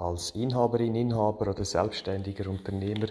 Als 0.00 0.30
Inhaberin, 0.30 0.94
Inhaber 0.94 1.50
oder 1.50 1.62
selbstständiger 1.62 2.48
Unternehmer 2.48 3.08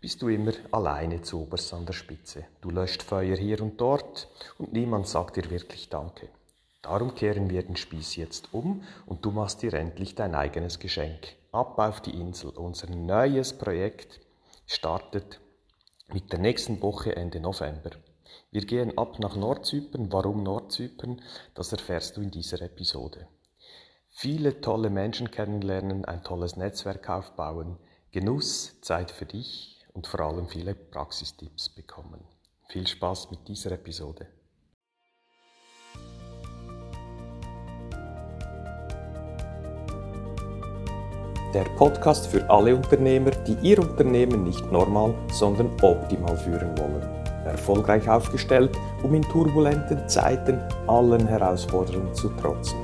bist 0.00 0.20
du 0.20 0.26
immer 0.26 0.50
alleine 0.72 1.22
zu 1.22 1.42
oberst 1.42 1.72
an 1.72 1.86
der 1.86 1.92
Spitze. 1.92 2.46
Du 2.60 2.70
löscht 2.70 3.04
Feuer 3.04 3.36
hier 3.36 3.62
und 3.62 3.80
dort 3.80 4.28
und 4.58 4.72
niemand 4.72 5.06
sagt 5.06 5.36
dir 5.36 5.48
wirklich 5.48 5.90
Danke. 5.90 6.26
Darum 6.82 7.14
kehren 7.14 7.50
wir 7.50 7.62
den 7.62 7.76
Spieß 7.76 8.16
jetzt 8.16 8.52
um 8.52 8.82
und 9.06 9.24
du 9.24 9.30
machst 9.30 9.62
dir 9.62 9.74
endlich 9.74 10.16
dein 10.16 10.34
eigenes 10.34 10.80
Geschenk. 10.80 11.36
Ab 11.52 11.78
auf 11.78 12.00
die 12.00 12.18
Insel. 12.18 12.50
Unser 12.50 12.90
neues 12.90 13.52
Projekt 13.56 14.18
startet 14.66 15.38
mit 16.12 16.32
der 16.32 16.40
nächsten 16.40 16.82
Woche 16.82 17.14
Ende 17.14 17.38
November. 17.38 17.90
Wir 18.50 18.66
gehen 18.66 18.98
ab 18.98 19.20
nach 19.20 19.36
Nordzypern. 19.36 20.10
Warum 20.10 20.42
Nordzypern? 20.42 21.22
Das 21.54 21.70
erfährst 21.70 22.16
du 22.16 22.22
in 22.22 22.32
dieser 22.32 22.60
Episode 22.60 23.28
viele 24.16 24.60
tolle 24.60 24.90
Menschen 24.90 25.30
kennenlernen, 25.32 26.04
ein 26.04 26.22
tolles 26.22 26.56
Netzwerk 26.56 27.10
aufbauen, 27.10 27.76
Genuss, 28.12 28.80
Zeit 28.80 29.10
für 29.10 29.26
dich 29.26 29.84
und 29.92 30.06
vor 30.06 30.20
allem 30.20 30.46
viele 30.46 30.74
Praxistipps 30.74 31.68
bekommen. 31.68 32.20
Viel 32.68 32.86
Spaß 32.86 33.32
mit 33.32 33.48
dieser 33.48 33.72
Episode. 33.72 34.28
Der 41.52 41.64
Podcast 41.76 42.28
für 42.28 42.48
alle 42.48 42.74
Unternehmer, 42.74 43.30
die 43.30 43.56
ihr 43.68 43.78
Unternehmen 43.80 44.44
nicht 44.44 44.64
normal, 44.72 45.14
sondern 45.32 45.70
optimal 45.82 46.36
führen 46.36 46.76
wollen. 46.78 47.02
Erfolgreich 47.44 48.08
aufgestellt, 48.08 48.76
um 49.02 49.14
in 49.14 49.22
turbulenten 49.22 50.08
Zeiten 50.08 50.58
allen 50.86 51.26
Herausforderungen 51.26 52.14
zu 52.14 52.28
trotzen. 52.30 52.83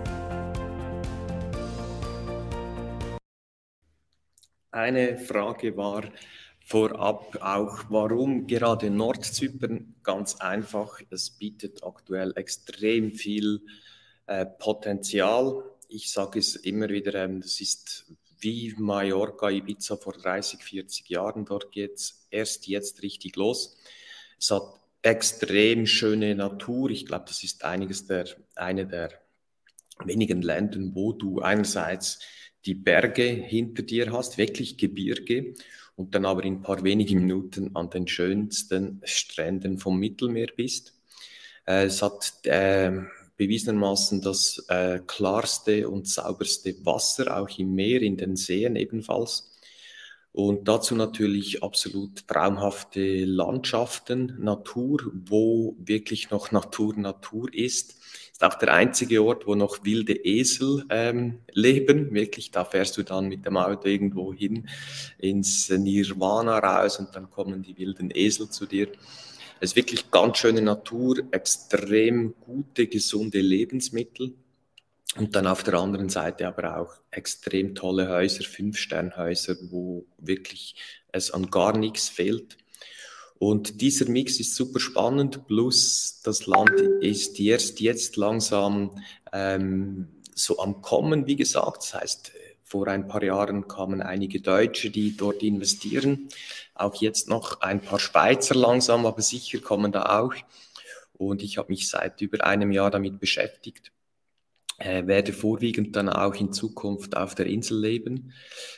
Eine 4.71 5.17
Frage 5.17 5.75
war 5.75 6.03
vorab 6.61 7.37
auch, 7.41 7.83
warum 7.89 8.47
gerade 8.47 8.89
Nordzypern? 8.89 9.95
Ganz 10.01 10.35
einfach, 10.35 11.01
es 11.09 11.29
bietet 11.29 11.83
aktuell 11.83 12.31
extrem 12.37 13.11
viel 13.11 13.65
äh, 14.27 14.45
Potenzial. 14.45 15.61
Ich 15.89 16.09
sage 16.09 16.39
es 16.39 16.55
immer 16.55 16.87
wieder, 16.87 17.13
ähm, 17.15 17.41
das 17.41 17.59
ist 17.59 18.05
wie 18.39 18.73
Mallorca, 18.77 19.49
Ibiza 19.49 19.97
vor 19.97 20.13
30, 20.13 20.63
40 20.63 21.09
Jahren. 21.09 21.43
Dort 21.43 21.73
geht 21.73 21.95
es 21.95 22.25
erst 22.31 22.65
jetzt 22.67 23.01
richtig 23.03 23.35
los. 23.35 23.75
Es 24.39 24.51
hat 24.51 24.63
extrem 25.01 25.85
schöne 25.85 26.33
Natur. 26.33 26.91
Ich 26.91 27.05
glaube, 27.05 27.25
das 27.27 27.43
ist 27.43 27.65
einiges 27.65 28.07
der, 28.07 28.25
eine 28.55 28.87
der 28.87 29.09
wenigen 30.05 30.41
Länder, 30.41 30.79
wo 30.93 31.11
du 31.11 31.41
einerseits 31.41 32.19
die 32.65 32.75
Berge 32.75 33.23
hinter 33.23 33.83
dir 33.83 34.11
hast, 34.11 34.37
wirklich 34.37 34.77
Gebirge, 34.77 35.53
und 35.95 36.15
dann 36.15 36.25
aber 36.25 36.43
in 36.43 36.55
ein 36.55 36.61
paar 36.61 36.83
wenigen 36.83 37.19
Minuten 37.19 37.75
an 37.75 37.89
den 37.89 38.07
schönsten 38.07 39.01
Stränden 39.03 39.77
vom 39.77 39.99
Mittelmeer 39.99 40.47
bist. 40.55 40.93
Äh, 41.67 41.85
es 41.85 42.01
hat 42.01 42.33
äh, 42.45 42.91
bewiesenermaßen 43.37 44.21
das 44.21 44.65
äh, 44.69 44.99
klarste 45.05 45.89
und 45.89 46.07
sauberste 46.07 46.75
Wasser, 46.85 47.37
auch 47.37 47.49
im 47.57 47.75
Meer, 47.75 48.01
in 48.01 48.17
den 48.17 48.35
Seen 48.35 48.75
ebenfalls. 48.75 49.51
Und 50.33 50.67
dazu 50.67 50.95
natürlich 50.95 51.61
absolut 51.61 52.25
traumhafte 52.27 53.25
Landschaften, 53.25 54.37
Natur, 54.39 55.11
wo 55.13 55.75
wirklich 55.77 56.29
noch 56.29 56.51
Natur 56.51 56.95
Natur 56.95 57.53
ist 57.53 57.95
ist 58.41 58.47
auch 58.47 58.57
der 58.57 58.73
einzige 58.73 59.23
Ort, 59.23 59.45
wo 59.45 59.53
noch 59.53 59.83
wilde 59.83 60.13
Esel 60.13 60.83
ähm, 60.89 61.41
leben. 61.51 62.11
Wirklich, 62.11 62.49
da 62.49 62.65
fährst 62.65 62.97
du 62.97 63.03
dann 63.03 63.27
mit 63.27 63.45
dem 63.45 63.55
Auto 63.55 63.87
irgendwo 63.87 64.33
hin 64.33 64.67
ins 65.19 65.69
Nirvana 65.69 66.57
raus 66.57 66.97
und 66.97 67.15
dann 67.15 67.29
kommen 67.29 67.61
die 67.61 67.77
wilden 67.77 68.09
Esel 68.11 68.49
zu 68.49 68.65
dir. 68.65 68.87
Es 69.59 69.71
ist 69.71 69.75
wirklich 69.75 70.09
ganz 70.09 70.39
schöne 70.39 70.63
Natur, 70.63 71.19
extrem 71.29 72.33
gute, 72.39 72.87
gesunde 72.87 73.41
Lebensmittel. 73.41 74.33
Und 75.17 75.35
dann 75.35 75.45
auf 75.45 75.61
der 75.61 75.75
anderen 75.75 76.09
Seite 76.09 76.47
aber 76.47 76.77
auch 76.77 76.93
extrem 77.11 77.75
tolle 77.75 78.09
Häuser, 78.09 78.43
Fünf-Sternhäuser, 78.43 79.55
wo 79.69 80.07
wirklich 80.17 80.75
es 81.11 81.29
an 81.29 81.51
gar 81.51 81.77
nichts 81.77 82.09
fehlt. 82.09 82.57
Und 83.41 83.81
dieser 83.81 84.07
Mix 84.07 84.39
ist 84.39 84.53
super 84.53 84.79
spannend, 84.79 85.47
plus 85.47 86.21
das 86.23 86.45
Land 86.45 86.79
ist 87.01 87.39
erst 87.39 87.79
jetzt 87.79 88.15
langsam 88.15 88.91
ähm, 89.33 90.09
so 90.35 90.59
am 90.59 90.83
Kommen, 90.83 91.25
wie 91.25 91.37
gesagt. 91.37 91.77
Das 91.77 91.95
heißt, 91.95 92.33
vor 92.63 92.87
ein 92.87 93.07
paar 93.07 93.23
Jahren 93.23 93.67
kamen 93.67 94.03
einige 94.03 94.41
Deutsche, 94.41 94.91
die 94.91 95.17
dort 95.17 95.41
investieren. 95.41 96.29
Auch 96.75 96.93
jetzt 97.01 97.29
noch 97.29 97.61
ein 97.61 97.81
paar 97.81 97.99
Schweizer 97.99 98.53
langsam, 98.53 99.07
aber 99.07 99.23
sicher 99.23 99.57
kommen 99.57 99.91
da 99.91 100.19
auch. 100.19 100.35
Und 101.13 101.41
ich 101.41 101.57
habe 101.57 101.71
mich 101.71 101.89
seit 101.89 102.21
über 102.21 102.45
einem 102.45 102.71
Jahr 102.71 102.91
damit 102.91 103.19
beschäftigt 103.19 103.91
äh, 104.81 105.05
werde 105.07 105.31
vorwiegend 105.33 105.95
dann 105.95 106.09
auch 106.09 106.35
in 106.35 106.51
Zukunft 106.51 107.15
auf 107.15 107.35
der 107.35 107.45
Insel 107.45 107.79
leben, 107.79 108.33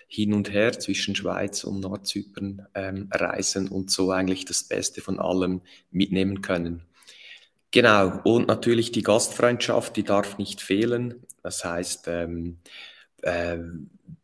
hin 0.08 0.34
und 0.34 0.52
her 0.52 0.78
zwischen 0.78 1.16
Schweiz 1.16 1.64
und 1.64 1.80
Nordzypern 1.80 2.68
ähm, 2.76 3.10
reisen 3.12 3.70
und 3.70 3.90
so 3.90 4.12
eigentlich 4.12 4.46
das 4.46 4.64
Beste 4.64 5.02
von 5.02 5.20
allem 5.20 5.62
mitnehmen 5.92 6.42
können. 6.42 6.84
Genau, 7.72 8.20
und 8.24 8.48
natürlich 8.48 8.92
die 8.92 9.02
Gastfreundschaft, 9.02 9.96
die 9.96 10.04
darf 10.04 10.38
nicht 10.38 10.62
fehlen. 10.62 11.26
Das 11.42 11.66
heißt, 11.66 12.08
ähm, 12.08 12.60
äh, 13.22 13.58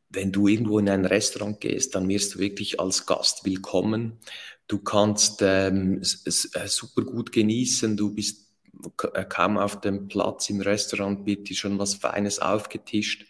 wenn 0.10 0.32
du 0.32 0.48
irgendwo 0.48 0.80
in 0.80 0.90
ein 0.90 1.06
Restaurant 1.06 1.62
gehst, 1.62 1.96
dann 1.96 2.08
wirst 2.10 2.36
du 2.36 2.40
wirklich 2.40 2.80
als 2.80 3.06
Gast 3.06 3.46
willkommen. 3.46 4.20
Du 4.68 4.80
kannst 4.80 5.42
ähm, 5.42 6.02
äh, 6.02 6.68
super 6.68 7.04
gut 7.04 7.32
genießen, 7.32 7.98
du 7.98 8.14
bist 8.14 8.49
kaum 8.98 9.58
auf 9.58 9.82
dem 9.82 10.08
Platz 10.08 10.50
im 10.50 10.62
Restaurant 10.62 11.28
dir 11.28 11.56
schon 11.56 11.80
was 11.80 11.96
Feines 11.96 12.40
aufgetischt. 12.40 13.26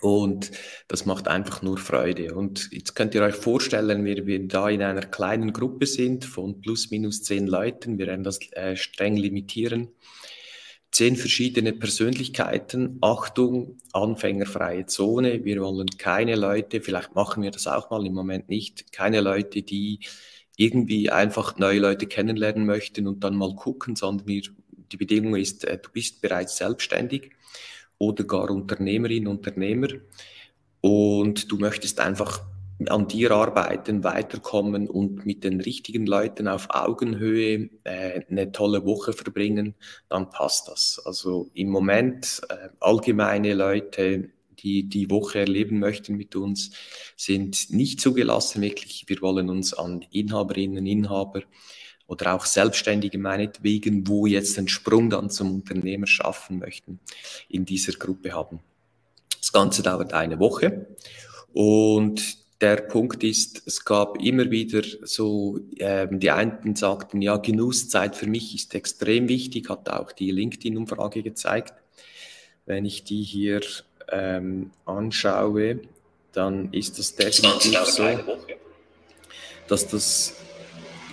Und 0.00 0.50
das 0.88 1.06
macht 1.06 1.28
einfach 1.28 1.62
nur 1.62 1.78
Freude. 1.78 2.34
Und 2.34 2.70
jetzt 2.72 2.94
könnt 2.94 3.14
ihr 3.14 3.22
euch 3.22 3.36
vorstellen, 3.36 4.04
wir, 4.04 4.26
wir 4.26 4.48
da 4.48 4.68
in 4.68 4.82
einer 4.82 5.02
kleinen 5.02 5.52
Gruppe 5.52 5.86
sind 5.86 6.24
von 6.24 6.60
plus 6.60 6.90
minus 6.90 7.22
zehn 7.22 7.46
Leuten. 7.46 7.98
Wir 7.98 8.08
werden 8.08 8.24
das 8.24 8.40
äh, 8.52 8.74
streng 8.74 9.16
limitieren. 9.16 9.90
Zehn 10.90 11.14
verschiedene 11.14 11.72
Persönlichkeiten. 11.72 12.98
Achtung, 13.00 13.78
anfängerfreie 13.92 14.86
Zone. 14.86 15.44
Wir 15.44 15.60
wollen 15.60 15.86
keine 15.98 16.34
Leute, 16.34 16.80
vielleicht 16.80 17.14
machen 17.14 17.44
wir 17.44 17.52
das 17.52 17.68
auch 17.68 17.90
mal 17.90 18.04
im 18.06 18.14
Moment 18.14 18.48
nicht, 18.48 18.92
keine 18.92 19.20
Leute, 19.20 19.62
die 19.62 20.00
irgendwie 20.56 21.10
einfach 21.10 21.58
neue 21.58 21.80
Leute 21.80 22.06
kennenlernen 22.06 22.66
möchten 22.66 23.06
und 23.06 23.22
dann 23.22 23.36
mal 23.36 23.54
gucken, 23.54 23.94
sondern 23.94 24.26
wir, 24.26 24.42
die 24.90 24.96
Bedingung 24.96 25.36
ist, 25.36 25.64
äh, 25.64 25.78
du 25.78 25.90
bist 25.92 26.22
bereits 26.22 26.56
selbstständig 26.56 27.30
oder 27.98 28.24
gar 28.24 28.50
Unternehmerin, 28.50 29.26
Unternehmer 29.26 29.88
und 30.80 31.50
du 31.50 31.56
möchtest 31.56 32.00
einfach 32.00 32.42
an 32.88 33.08
dir 33.08 33.30
arbeiten, 33.30 34.04
weiterkommen 34.04 34.88
und 34.88 35.24
mit 35.24 35.44
den 35.44 35.60
richtigen 35.60 36.06
Leuten 36.06 36.46
auf 36.46 36.68
Augenhöhe 36.70 37.70
äh, 37.84 38.22
eine 38.30 38.52
tolle 38.52 38.84
Woche 38.84 39.12
verbringen, 39.12 39.74
dann 40.08 40.28
passt 40.28 40.68
das. 40.68 41.00
Also 41.04 41.50
im 41.54 41.70
Moment 41.70 42.42
äh, 42.50 42.68
allgemeine 42.80 43.54
Leute 43.54 44.30
die 44.58 44.84
die 44.84 45.10
Woche 45.10 45.40
erleben 45.40 45.78
möchten 45.78 46.16
mit 46.16 46.36
uns, 46.36 46.70
sind 47.16 47.70
nicht 47.70 48.00
zugelassen 48.00 48.62
wirklich. 48.62 49.04
Wir 49.06 49.20
wollen 49.20 49.50
uns 49.50 49.74
an 49.74 50.04
Inhaberinnen, 50.10 50.86
Inhaber 50.86 51.42
oder 52.06 52.34
auch 52.34 52.46
Selbstständige 52.46 53.18
meinetwegen, 53.18 54.06
wo 54.06 54.26
jetzt 54.26 54.58
einen 54.58 54.68
Sprung 54.68 55.10
dann 55.10 55.30
zum 55.30 55.54
Unternehmer 55.54 56.06
schaffen 56.06 56.58
möchten, 56.58 57.00
in 57.48 57.64
dieser 57.64 57.92
Gruppe 57.92 58.32
haben. 58.32 58.60
Das 59.40 59.52
Ganze 59.52 59.82
dauert 59.82 60.12
eine 60.12 60.38
Woche 60.38 60.86
und 61.52 62.46
der 62.60 62.76
Punkt 62.76 63.22
ist, 63.22 63.62
es 63.66 63.84
gab 63.84 64.22
immer 64.22 64.50
wieder 64.50 64.82
so, 65.02 65.60
ähm, 65.78 66.20
die 66.20 66.30
einen 66.30 66.74
sagten, 66.74 67.20
ja, 67.20 67.36
Genusszeit 67.36 68.16
für 68.16 68.26
mich 68.26 68.54
ist 68.54 68.74
extrem 68.74 69.28
wichtig, 69.28 69.68
hat 69.68 69.90
auch 69.90 70.12
die 70.12 70.30
LinkedIn-Umfrage 70.30 71.22
gezeigt. 71.22 71.74
Wenn 72.64 72.86
ich 72.86 73.04
die 73.04 73.22
hier 73.22 73.60
ähm, 74.10 74.70
anschaue, 74.84 75.80
dann 76.32 76.72
ist 76.72 76.98
das 76.98 77.14
definitiv 77.16 77.78
so, 77.84 78.04
dass 79.68 79.88
das 79.88 80.34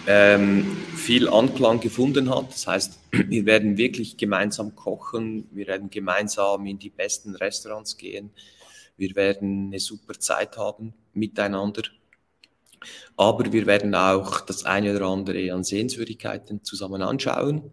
ähm, 0.08 0.78
viel 0.96 1.30
Anklang 1.30 1.80
gefunden 1.80 2.30
hat. 2.30 2.52
Das 2.52 2.68
heißt, 2.68 3.00
wir 3.12 3.46
werden 3.46 3.78
wirklich 3.78 4.18
gemeinsam 4.18 4.76
kochen, 4.76 5.48
wir 5.52 5.68
werden 5.68 5.90
gemeinsam 5.90 6.66
in 6.66 6.80
die 6.80 6.90
besten 6.90 7.36
Restaurants 7.36 7.98
gehen, 7.98 8.32
wir 8.98 9.16
werden 9.16 9.68
eine 9.68 9.80
super 9.80 10.20
Zeit 10.20 10.58
haben 10.58 10.94
miteinander. 11.14 11.84
Aber 13.16 13.52
wir 13.52 13.66
werden 13.66 13.96
auch 13.96 14.42
das 14.42 14.66
eine 14.66 14.94
oder 14.94 15.06
andere 15.06 15.54
an 15.54 15.64
Sehenswürdigkeiten 15.64 16.64
zusammen 16.64 17.02
anschauen. 17.02 17.72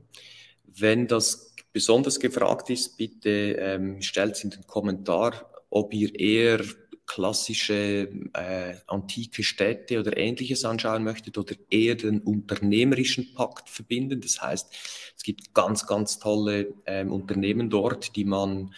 Wenn 0.66 1.08
das 1.08 1.50
besonders 1.72 2.19
gefragt 2.19 2.70
ist, 2.70 2.96
bitte 2.96 3.56
ähm, 3.58 4.02
stellt 4.02 4.43
in 4.44 4.50
den 4.50 4.67
Kommentar, 4.67 5.50
ob 5.70 5.94
ihr 5.94 6.14
eher 6.19 6.61
klassische 7.06 8.08
äh, 8.34 8.75
antike 8.87 9.43
Städte 9.43 9.99
oder 9.99 10.17
ähnliches 10.17 10.64
anschauen 10.64 11.02
möchtet 11.02 11.37
oder 11.38 11.56
eher 11.69 11.96
den 11.96 12.20
unternehmerischen 12.20 13.34
Pakt 13.34 13.69
verbinden. 13.69 14.20
Das 14.20 14.40
heißt, 14.40 14.72
es 15.17 15.22
gibt 15.25 15.52
ganz, 15.52 15.88
ganz 15.88 16.20
tolle 16.20 16.72
ähm, 16.87 17.11
Unternehmen 17.11 17.69
dort, 17.69 18.14
die 18.14 18.25
man 18.25 18.73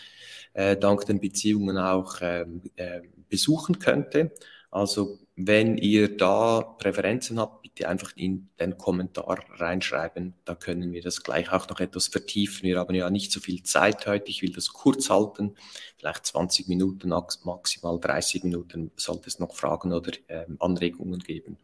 äh, 0.55 0.79
dank 0.79 1.05
den 1.05 1.21
Beziehungen 1.21 1.77
auch 1.77 2.17
ähm, 2.23 2.63
äh, 2.77 3.03
besuchen 3.29 3.79
könnte. 3.79 4.33
Also 4.71 5.19
wenn 5.35 5.79
ihr 5.79 6.17
da 6.17 6.61
Präferenzen 6.61 7.39
habt, 7.41 7.63
bitte 7.63 7.89
einfach 7.89 8.13
in 8.17 8.51
den 8.61 8.77
Kommentar 8.77 9.43
reinschreiben. 9.55 10.35
Da 10.45 10.55
können 10.55 10.93
wir 10.93 11.03
das 11.03 11.23
gleich 11.23 11.51
auch 11.53 11.69
noch 11.69 11.81
etwas 11.81 12.09
vertiefen. 12.09 12.65
Wir 12.65 12.79
haben 12.79 12.95
ja 12.95 13.09
nicht 13.09 13.33
so 13.33 13.41
viel 13.41 13.63
Zeit 13.63 14.07
heute. 14.07 14.31
Ich 14.31 14.43
will 14.43 14.53
das 14.53 14.69
kurz 14.69 15.09
halten. 15.09 15.55
Vielleicht 15.97 16.27
20 16.27 16.69
Minuten, 16.69 17.09
maximal 17.45 17.99
30 17.99 18.45
Minuten 18.45 18.91
sollte 18.97 19.29
es 19.29 19.39
noch 19.39 19.55
Fragen 19.55 19.93
oder 19.93 20.13
äh, 20.29 20.45
Anregungen 20.59 21.21
geben. 21.21 21.57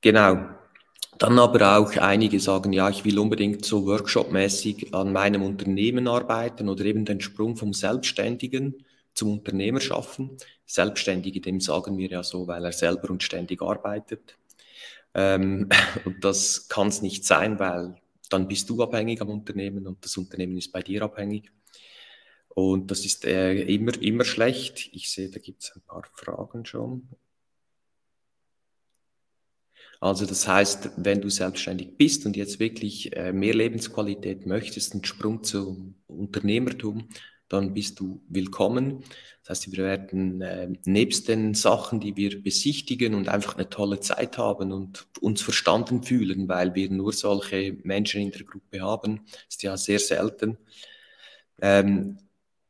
Genau. 0.00 0.48
Dann 1.18 1.38
aber 1.38 1.78
auch 1.78 1.96
einige 1.98 2.40
sagen, 2.40 2.72
ja, 2.72 2.88
ich 2.88 3.04
will 3.04 3.18
unbedingt 3.18 3.64
so 3.64 3.86
workshopmäßig 3.86 4.94
an 4.94 5.12
meinem 5.12 5.42
Unternehmen 5.42 6.08
arbeiten 6.08 6.68
oder 6.68 6.84
eben 6.86 7.04
den 7.04 7.20
Sprung 7.20 7.54
vom 7.54 7.72
Selbstständigen 7.72 8.82
zum 9.14 9.32
Unternehmer 9.32 9.80
schaffen. 9.80 10.36
Selbstständige, 10.66 11.40
dem 11.40 11.60
sagen 11.60 11.98
wir 11.98 12.08
ja 12.08 12.22
so, 12.22 12.46
weil 12.46 12.64
er 12.64 12.72
selber 12.72 13.10
und 13.10 13.22
ständig 13.22 13.62
arbeitet. 13.62 14.36
Ähm, 15.14 15.68
und 16.04 16.24
das 16.24 16.68
kann 16.68 16.88
es 16.88 17.02
nicht 17.02 17.24
sein, 17.24 17.58
weil 17.58 17.96
dann 18.30 18.48
bist 18.48 18.70
du 18.70 18.82
abhängig 18.82 19.20
am 19.20 19.28
Unternehmen 19.28 19.86
und 19.86 20.04
das 20.04 20.16
Unternehmen 20.16 20.56
ist 20.56 20.72
bei 20.72 20.82
dir 20.82 21.02
abhängig. 21.02 21.52
Und 22.48 22.90
das 22.90 23.04
ist 23.04 23.24
äh, 23.24 23.62
immer, 23.62 24.00
immer 24.02 24.24
schlecht. 24.24 24.90
Ich 24.92 25.10
sehe, 25.10 25.30
da 25.30 25.38
gibt 25.38 25.62
es 25.62 25.72
ein 25.74 25.82
paar 25.82 26.04
Fragen 26.14 26.64
schon. 26.64 27.08
Also 30.00 30.26
das 30.26 30.48
heißt, 30.48 30.90
wenn 30.96 31.20
du 31.20 31.30
selbstständig 31.30 31.96
bist 31.96 32.26
und 32.26 32.36
jetzt 32.36 32.58
wirklich 32.58 33.16
äh, 33.16 33.32
mehr 33.32 33.54
Lebensqualität 33.54 34.46
möchtest, 34.46 34.94
einen 34.94 35.04
Sprung 35.04 35.44
zum 35.44 35.94
Unternehmertum, 36.08 37.08
dann 37.52 37.74
bist 37.74 38.00
du 38.00 38.22
willkommen. 38.28 39.04
Das 39.42 39.58
heißt, 39.60 39.72
wir 39.72 39.84
werden 39.84 40.40
äh, 40.40 40.68
nebst 40.84 41.28
den 41.28 41.54
Sachen, 41.54 42.00
die 42.00 42.16
wir 42.16 42.42
besichtigen 42.42 43.14
und 43.14 43.28
einfach 43.28 43.56
eine 43.56 43.68
tolle 43.68 44.00
Zeit 44.00 44.38
haben 44.38 44.72
und 44.72 45.06
uns 45.20 45.42
verstanden 45.42 46.02
fühlen, 46.02 46.48
weil 46.48 46.74
wir 46.74 46.90
nur 46.90 47.12
solche 47.12 47.76
Menschen 47.82 48.22
in 48.22 48.30
der 48.30 48.44
Gruppe 48.44 48.80
haben, 48.80 49.20
ist 49.48 49.62
ja 49.62 49.76
sehr 49.76 49.98
selten, 49.98 50.58
ähm, 51.60 52.18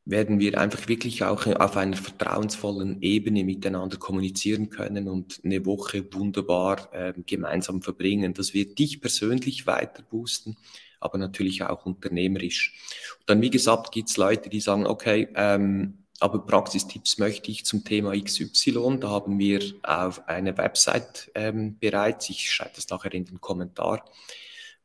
werden 0.05 0.41
wir 0.41 0.59
einfach 0.59 0.89
wirklich 0.89 1.23
auch 1.23 1.47
auf 1.47 1.77
einer 1.77 1.97
vertrauensvollen 1.97 3.03
Ebene 3.03 3.45
miteinander 3.45 3.99
kommunizieren 3.99 4.69
können 4.69 5.09
und 5.09 5.41
eine 5.45 5.65
Woche 5.65 6.13
wunderbar 6.13 6.93
äh, 6.93 7.13
gemeinsam 7.25 7.83
verbringen. 7.83 8.35
Das 8.35 8.53
wird 8.53 8.79
dich 8.81 9.01
persönlich 9.01 9.67
weiter 9.67 10.03
boosten 10.03 10.57
aber 11.03 11.19
natürlich 11.19 11.63
auch 11.63 11.87
unternehmerisch. 11.87 12.75
Und 13.21 13.31
dann, 13.31 13.43
wie 13.43 13.51
gesagt, 13.51 13.93
gibt 13.93 14.11
es 14.11 14.17
Leute, 14.17 14.49
die 14.49 14.61
sagen, 14.61 14.87
okay, 14.87 15.29
ähm, 15.35 16.03
aber 16.23 16.47
Praxistipps 16.47 17.19
möchte 17.19 17.51
ich 17.51 17.65
zum 17.65 17.83
Thema 17.85 18.13
XY. 18.13 18.99
Da 19.01 19.11
haben 19.11 19.41
wir 19.41 19.61
auf 19.83 20.29
eine 20.29 20.57
Website 20.57 21.33
ähm, 21.35 21.79
bereits. 21.81 22.31
Ich 22.31 22.49
schreibe 22.49 22.73
das 22.77 22.89
nachher 22.91 23.13
in 23.13 23.25
den 23.25 23.41
Kommentar, 23.41 24.05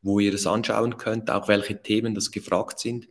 wo 0.02 0.18
ihr 0.18 0.32
das 0.32 0.48
anschauen 0.48 0.96
könnt, 0.96 1.30
auch 1.30 1.46
welche 1.46 1.80
Themen 1.80 2.16
das 2.16 2.32
gefragt 2.32 2.80
sind. 2.80 3.08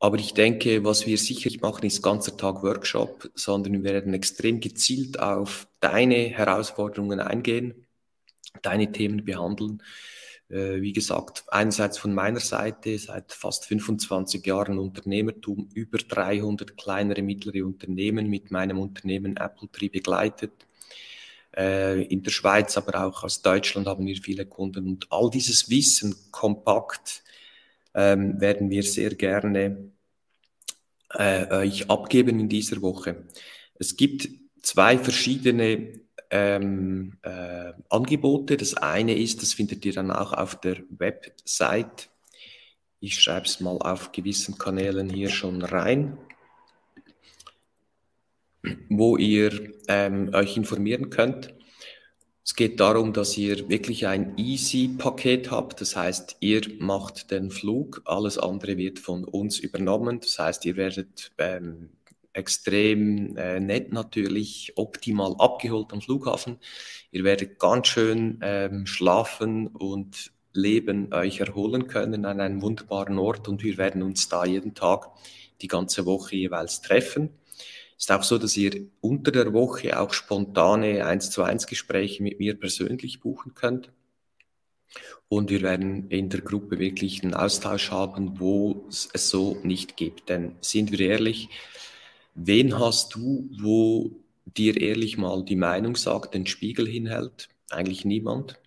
Aber 0.00 0.18
ich 0.18 0.34
denke, 0.34 0.84
was 0.84 1.06
wir 1.06 1.16
sicher 1.16 1.50
machen, 1.60 1.86
ist 1.86 2.02
ganzer 2.02 2.36
Tag 2.36 2.64
Workshop, 2.64 3.30
sondern 3.36 3.84
wir 3.84 3.84
werden 3.84 4.14
extrem 4.14 4.58
gezielt 4.58 5.20
auf 5.20 5.68
deine 5.78 6.24
Herausforderungen 6.24 7.20
eingehen, 7.20 7.86
deine 8.62 8.90
Themen 8.90 9.24
behandeln 9.24 9.80
wie 10.52 10.92
gesagt, 10.92 11.44
einerseits 11.48 11.96
von 11.96 12.12
meiner 12.12 12.40
Seite 12.40 12.98
seit 12.98 13.32
fast 13.32 13.64
25 13.64 14.44
Jahren 14.44 14.78
Unternehmertum, 14.78 15.70
über 15.72 15.96
300 15.96 16.76
kleinere, 16.76 17.22
mittlere 17.22 17.64
Unternehmen 17.64 18.28
mit 18.28 18.50
meinem 18.50 18.78
Unternehmen 18.78 19.38
Apple 19.38 19.68
Tree 19.72 19.88
begleitet. 19.88 20.52
Äh, 21.54 22.04
in 22.04 22.22
der 22.22 22.30
Schweiz, 22.30 22.78
aber 22.78 23.04
auch 23.04 23.24
aus 23.24 23.42
Deutschland 23.42 23.86
haben 23.86 24.06
wir 24.06 24.16
viele 24.16 24.46
Kunden 24.46 24.86
und 24.86 25.06
all 25.10 25.28
dieses 25.28 25.68
Wissen 25.68 26.14
kompakt 26.30 27.22
ähm, 27.94 28.40
werden 28.40 28.70
wir 28.70 28.82
sehr 28.82 29.14
gerne 29.14 29.90
äh, 31.10 31.46
euch 31.54 31.90
abgeben 31.90 32.40
in 32.40 32.48
dieser 32.48 32.80
Woche. 32.80 33.26
Es 33.74 33.96
gibt 33.96 34.30
zwei 34.62 34.96
verschiedene 34.96 36.00
ähm, 36.32 37.18
äh, 37.22 37.72
Angebote. 37.90 38.56
Das 38.56 38.74
eine 38.74 39.14
ist, 39.14 39.42
das 39.42 39.52
findet 39.52 39.84
ihr 39.84 39.92
dann 39.92 40.10
auch 40.10 40.32
auf 40.32 40.58
der 40.60 40.78
Website. 40.88 42.10
Ich 43.00 43.20
schreibe 43.20 43.46
es 43.46 43.60
mal 43.60 43.76
auf 43.78 44.12
gewissen 44.12 44.58
Kanälen 44.58 45.10
hier 45.10 45.28
schon 45.28 45.62
rein, 45.62 46.18
wo 48.88 49.16
ihr 49.16 49.74
ähm, 49.88 50.30
euch 50.32 50.56
informieren 50.56 51.10
könnt. 51.10 51.54
Es 52.44 52.54
geht 52.54 52.80
darum, 52.80 53.12
dass 53.12 53.36
ihr 53.36 53.68
wirklich 53.68 54.06
ein 54.06 54.36
Easy-Paket 54.36 55.50
habt. 55.50 55.80
Das 55.80 55.96
heißt, 55.96 56.38
ihr 56.40 56.62
macht 56.78 57.30
den 57.30 57.50
Flug, 57.50 58.02
alles 58.04 58.38
andere 58.38 58.76
wird 58.76 58.98
von 58.98 59.24
uns 59.24 59.58
übernommen. 59.58 60.20
Das 60.20 60.38
heißt, 60.38 60.64
ihr 60.64 60.76
werdet 60.76 61.30
ähm, 61.38 61.90
extrem 62.32 63.36
äh, 63.36 63.60
nett 63.60 63.92
natürlich, 63.92 64.72
optimal 64.76 65.34
abgeholt 65.38 65.92
am 65.92 66.00
Flughafen. 66.00 66.58
Ihr 67.10 67.24
werdet 67.24 67.58
ganz 67.58 67.88
schön 67.88 68.38
ähm, 68.42 68.86
schlafen 68.86 69.68
und 69.68 70.32
leben, 70.54 71.12
euch 71.12 71.40
erholen 71.40 71.86
können 71.86 72.24
an 72.24 72.40
einem 72.40 72.62
wunderbaren 72.62 73.18
Ort 73.18 73.48
und 73.48 73.62
wir 73.62 73.78
werden 73.78 74.02
uns 74.02 74.28
da 74.28 74.44
jeden 74.44 74.74
Tag 74.74 75.08
die 75.60 75.68
ganze 75.68 76.06
Woche 76.06 76.36
jeweils 76.36 76.82
treffen. 76.82 77.30
Ist 77.96 78.10
auch 78.10 78.22
so, 78.22 78.36
dass 78.36 78.56
ihr 78.56 78.88
unter 79.00 79.30
der 79.30 79.52
Woche 79.52 79.98
auch 79.98 80.12
spontane 80.12 81.06
1 81.06 81.30
zu 81.30 81.42
1 81.42 81.66
Gespräche 81.66 82.22
mit 82.22 82.40
mir 82.40 82.58
persönlich 82.58 83.20
buchen 83.20 83.54
könnt. 83.54 83.92
Und 85.28 85.50
wir 85.50 85.62
werden 85.62 86.10
in 86.10 86.28
der 86.28 86.40
Gruppe 86.40 86.78
wirklich 86.78 87.22
einen 87.22 87.32
Austausch 87.32 87.90
haben, 87.90 88.40
wo 88.40 88.86
es 88.88 89.08
so 89.14 89.56
nicht 89.62 89.96
gibt. 89.96 90.28
Denn 90.28 90.56
sind 90.60 90.90
wir 90.90 91.00
ehrlich, 91.00 91.48
Wen 92.34 92.78
hast 92.78 93.14
du, 93.14 93.50
wo 93.60 94.22
dir 94.46 94.80
ehrlich 94.80 95.18
mal 95.18 95.44
die 95.44 95.56
Meinung 95.56 95.96
sagt, 95.96 96.34
den 96.34 96.46
Spiegel 96.46 96.88
hinhält? 96.88 97.48
Eigentlich 97.70 98.04
niemand. 98.04 98.58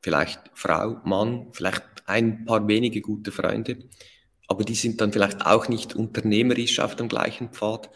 Vielleicht 0.00 0.40
Frau, 0.54 1.00
Mann, 1.04 1.48
vielleicht 1.52 1.84
ein 2.06 2.44
paar 2.44 2.66
wenige 2.68 3.00
gute 3.00 3.32
Freunde. 3.32 3.78
Aber 4.46 4.64
die 4.64 4.74
sind 4.74 5.00
dann 5.00 5.12
vielleicht 5.12 5.46
auch 5.46 5.68
nicht 5.68 5.94
unternehmerisch 5.94 6.80
auf 6.80 6.96
dem 6.96 7.08
gleichen 7.08 7.50
Pfad. 7.50 7.88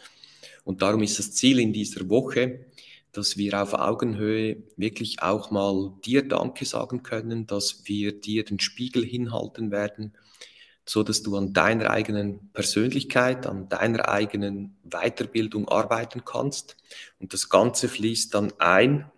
Und 0.63 0.81
darum 0.81 1.03
ist 1.03 1.19
das 1.19 1.33
Ziel 1.33 1.59
in 1.59 1.73
dieser 1.73 2.09
Woche, 2.09 2.65
dass 3.11 3.37
wir 3.37 3.61
auf 3.61 3.73
Augenhöhe 3.73 4.63
wirklich 4.77 5.21
auch 5.21 5.51
mal 5.51 5.93
dir 6.05 6.27
Danke 6.27 6.65
sagen 6.65 7.03
können, 7.03 7.45
dass 7.45 7.83
wir 7.85 8.19
dir 8.19 8.43
den 8.43 8.59
Spiegel 8.59 9.05
hinhalten 9.05 9.69
werden 9.71 10.13
so 10.87 11.03
dass 11.03 11.21
du 11.21 11.35
an 11.35 11.51
deiner 11.53 11.89
eigenen 11.89 12.49
Persönlichkeit, 12.53 13.45
an 13.45 13.67
deiner 13.67 14.07
eigenen 14.07 14.77
Weiterbildung 14.83 15.67
arbeiten 15.67 16.23
kannst. 16.23 16.77
Und 17.19 17.33
das 17.33 17.49
Ganze 17.49 17.89
fließt 17.89 18.33
dann 18.33 18.53
ein 18.57 19.11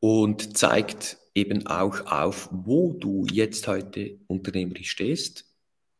und 0.00 0.56
zeigt 0.56 1.18
eben 1.34 1.66
auch 1.68 2.06
auf, 2.06 2.48
wo 2.50 2.92
du 2.92 3.24
jetzt 3.30 3.68
heute 3.68 4.18
unternehmerisch 4.26 4.90
stehst, 4.90 5.46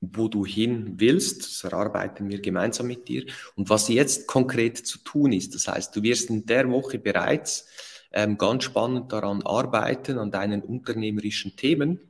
wo 0.01 0.27
du 0.27 0.45
hin 0.45 0.95
willst. 0.97 1.43
Das 1.43 1.65
erarbeiten 1.73 2.29
wir 2.29 2.41
gemeinsam 2.41 2.89
mit 2.89 3.07
dir. 3.07 3.25
Und 3.55 3.71
was 3.71 3.87
jetzt 3.87 4.27
konkret 4.27 4.77
zu 4.77 4.99
tun 4.99 5.33
ist. 5.33 5.55
Das 5.55 5.69
heißt, 5.69 5.95
du 5.95 6.03
wirst 6.03 6.31
in 6.31 6.47
der 6.47 6.69
Woche 6.69 6.99
bereits 6.99 7.69
ähm, 8.13 8.37
ganz 8.37 8.65
spannend 8.65 9.13
daran 9.13 9.43
arbeiten, 9.43 10.19
an 10.19 10.33
deinen 10.33 10.63
unternehmerischen 10.63 11.55
Themen 11.55 12.01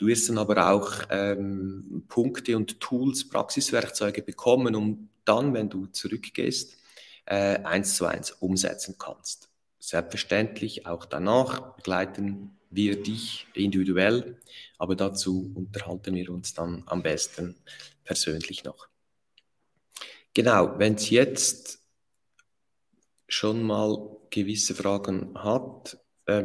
Du 0.00 0.06
wirst 0.06 0.30
dann 0.30 0.38
aber 0.38 0.70
auch 0.70 0.90
ähm, 1.10 2.04
Punkte 2.08 2.56
und 2.56 2.80
Tools, 2.80 3.28
Praxiswerkzeuge 3.28 4.22
bekommen, 4.22 4.74
um 4.74 5.10
dann, 5.26 5.52
wenn 5.52 5.68
du 5.68 5.88
zurückgehst, 5.88 6.78
äh, 7.26 7.58
eins 7.64 7.96
zu 7.96 8.06
eins 8.06 8.30
umsetzen 8.30 8.96
kannst. 8.98 9.50
Selbstverständlich 9.78 10.86
auch 10.86 11.04
danach 11.04 11.76
begleiten 11.76 12.56
wir 12.70 13.02
dich 13.02 13.46
individuell, 13.52 14.40
aber 14.78 14.96
dazu 14.96 15.52
unterhalten 15.54 16.14
wir 16.14 16.30
uns 16.30 16.54
dann 16.54 16.82
am 16.86 17.02
besten 17.02 17.56
persönlich 18.02 18.64
noch. 18.64 18.88
Genau, 20.32 20.78
wenn 20.78 20.94
es 20.94 21.10
jetzt 21.10 21.78
schon 23.28 23.64
mal 23.64 24.16
gewisse 24.30 24.74
Fragen 24.74 25.34
hat, 25.34 25.98
äh, 26.24 26.44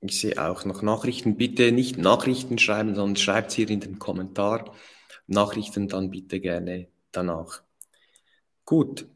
ich 0.00 0.20
sehe 0.20 0.42
auch 0.42 0.64
noch 0.64 0.82
Nachrichten. 0.82 1.36
Bitte 1.36 1.72
nicht 1.72 1.98
Nachrichten 1.98 2.58
schreiben, 2.58 2.94
sondern 2.94 3.16
schreibt 3.16 3.52
hier 3.52 3.68
in 3.68 3.80
den 3.80 3.98
Kommentar. 3.98 4.74
Nachrichten 5.26 5.88
dann 5.88 6.10
bitte 6.10 6.40
gerne 6.40 6.88
danach. 7.12 7.62
Gut. 8.64 9.06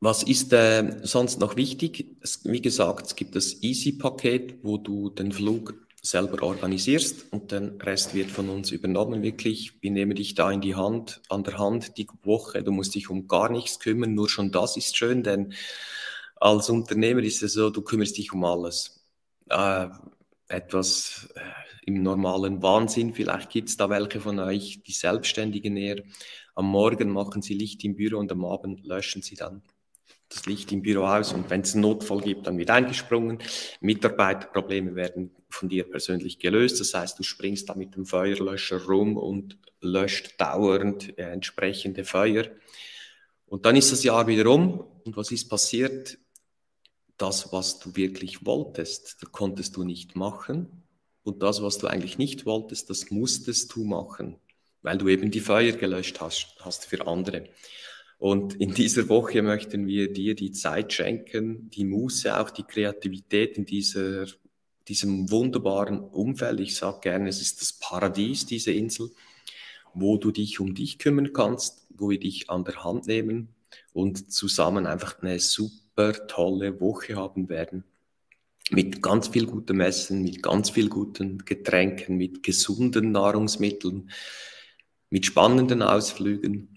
Was 0.00 0.22
ist 0.22 0.52
äh, 0.52 1.00
sonst 1.02 1.40
noch 1.40 1.56
wichtig? 1.56 2.16
Es, 2.20 2.44
wie 2.44 2.60
gesagt, 2.60 3.06
es 3.06 3.16
gibt 3.16 3.34
das 3.34 3.62
Easy-Paket, 3.62 4.58
wo 4.62 4.76
du 4.76 5.10
den 5.10 5.32
Flug 5.32 5.74
selber 6.02 6.42
organisierst 6.42 7.32
und 7.32 7.50
den 7.50 7.80
Rest 7.80 8.14
wird 8.14 8.30
von 8.30 8.48
uns 8.48 8.70
übernommen. 8.70 9.22
Wirklich, 9.22 9.82
wir 9.82 9.90
nehmen 9.90 10.14
dich 10.14 10.34
da 10.34 10.50
in 10.50 10.60
die 10.60 10.74
Hand, 10.74 11.22
an 11.28 11.44
der 11.44 11.58
Hand 11.58 11.96
die 11.98 12.06
Woche. 12.22 12.62
Du 12.62 12.72
musst 12.72 12.94
dich 12.94 13.10
um 13.10 13.26
gar 13.26 13.50
nichts 13.50 13.80
kümmern, 13.80 14.14
nur 14.14 14.28
schon 14.28 14.52
das 14.52 14.76
ist 14.76 14.96
schön, 14.96 15.22
denn 15.22 15.54
als 16.36 16.68
Unternehmer 16.68 17.22
ist 17.22 17.42
es 17.42 17.54
so, 17.54 17.70
du 17.70 17.82
kümmerst 17.82 18.18
dich 18.18 18.32
um 18.32 18.44
alles. 18.44 18.95
Äh, 19.48 19.88
etwas 20.48 21.28
äh, 21.34 21.40
im 21.86 22.02
normalen 22.02 22.62
Wahnsinn. 22.62 23.14
Vielleicht 23.14 23.50
gibt 23.50 23.68
es 23.68 23.76
da 23.76 23.90
welche 23.90 24.20
von 24.20 24.38
euch, 24.38 24.82
die 24.86 24.92
Selbstständigen 24.92 25.76
eher. 25.76 26.02
Am 26.54 26.66
Morgen 26.66 27.10
machen 27.10 27.42
sie 27.42 27.54
Licht 27.54 27.84
im 27.84 27.96
Büro 27.96 28.18
und 28.18 28.30
am 28.30 28.44
Abend 28.44 28.86
löschen 28.86 29.22
sie 29.22 29.34
dann 29.34 29.62
das 30.28 30.46
Licht 30.46 30.72
im 30.72 30.82
Büro 30.82 31.04
aus 31.04 31.32
und 31.32 31.48
wenn 31.50 31.60
es 31.60 31.74
einen 31.74 31.82
Notfall 31.82 32.20
gibt, 32.20 32.46
dann 32.46 32.58
wird 32.58 32.70
eingesprungen. 32.70 33.38
Mitarbeiterprobleme 33.80 34.96
werden 34.96 35.30
von 35.48 35.68
dir 35.68 35.88
persönlich 35.88 36.38
gelöst. 36.38 36.80
Das 36.80 36.94
heißt, 36.94 37.18
du 37.18 37.22
springst 37.22 37.68
da 37.68 37.74
mit 37.74 37.94
dem 37.94 38.06
Feuerlöscher 38.06 38.84
rum 38.84 39.16
und 39.16 39.56
löscht 39.80 40.40
dauernd 40.40 41.16
äh, 41.18 41.30
entsprechende 41.30 42.04
Feuer. 42.04 42.46
Und 43.46 43.66
dann 43.66 43.76
ist 43.76 43.92
das 43.92 44.02
Jahr 44.02 44.26
wieder 44.26 44.50
um. 44.50 44.84
Und 45.04 45.16
was 45.16 45.30
ist 45.30 45.48
passiert? 45.48 46.18
Das, 47.16 47.52
was 47.52 47.78
du 47.78 47.96
wirklich 47.96 48.44
wolltest, 48.44 49.22
das 49.22 49.32
konntest 49.32 49.76
du 49.76 49.84
nicht 49.84 50.16
machen. 50.16 50.84
Und 51.22 51.42
das, 51.42 51.62
was 51.62 51.78
du 51.78 51.86
eigentlich 51.86 52.18
nicht 52.18 52.46
wolltest, 52.46 52.88
das 52.90 53.10
musstest 53.10 53.74
du 53.74 53.84
machen, 53.84 54.36
weil 54.82 54.98
du 54.98 55.08
eben 55.08 55.30
die 55.30 55.40
Feuer 55.40 55.72
gelöscht 55.72 56.20
hast, 56.20 56.54
hast 56.60 56.86
für 56.86 57.06
andere. 57.06 57.48
Und 58.18 58.54
in 58.54 58.72
dieser 58.72 59.08
Woche 59.08 59.42
möchten 59.42 59.86
wir 59.86 60.12
dir 60.12 60.34
die 60.34 60.52
Zeit 60.52 60.92
schenken, 60.92 61.68
die 61.70 61.84
Muße, 61.84 62.38
auch 62.38 62.50
die 62.50 62.62
Kreativität 62.62 63.58
in 63.58 63.66
dieser, 63.66 64.26
diesem 64.88 65.30
wunderbaren 65.30 66.00
Umfeld. 66.00 66.60
Ich 66.60 66.76
sage 66.76 67.00
gerne, 67.00 67.28
es 67.28 67.40
ist 67.40 67.60
das 67.60 67.74
Paradies, 67.74 68.46
diese 68.46 68.72
Insel, 68.72 69.10
wo 69.92 70.16
du 70.16 70.30
dich 70.30 70.60
um 70.60 70.74
dich 70.74 70.98
kümmern 70.98 71.32
kannst, 71.32 71.86
wo 71.90 72.10
wir 72.10 72.20
dich 72.20 72.48
an 72.48 72.64
der 72.64 72.84
Hand 72.84 73.06
nehmen 73.06 73.48
und 73.92 74.32
zusammen 74.32 74.86
einfach 74.86 75.22
eine 75.22 75.38
super 75.96 76.26
tolle 76.26 76.80
Woche 76.80 77.16
haben 77.16 77.48
werden. 77.48 77.84
Mit 78.70 79.00
ganz 79.00 79.28
viel 79.28 79.46
gutem 79.46 79.80
Essen, 79.80 80.22
mit 80.22 80.42
ganz 80.42 80.70
viel 80.70 80.88
guten 80.88 81.38
Getränken, 81.38 82.16
mit 82.16 82.42
gesunden 82.42 83.12
Nahrungsmitteln, 83.12 84.10
mit 85.10 85.24
spannenden 85.24 85.82
Ausflügen 85.82 86.76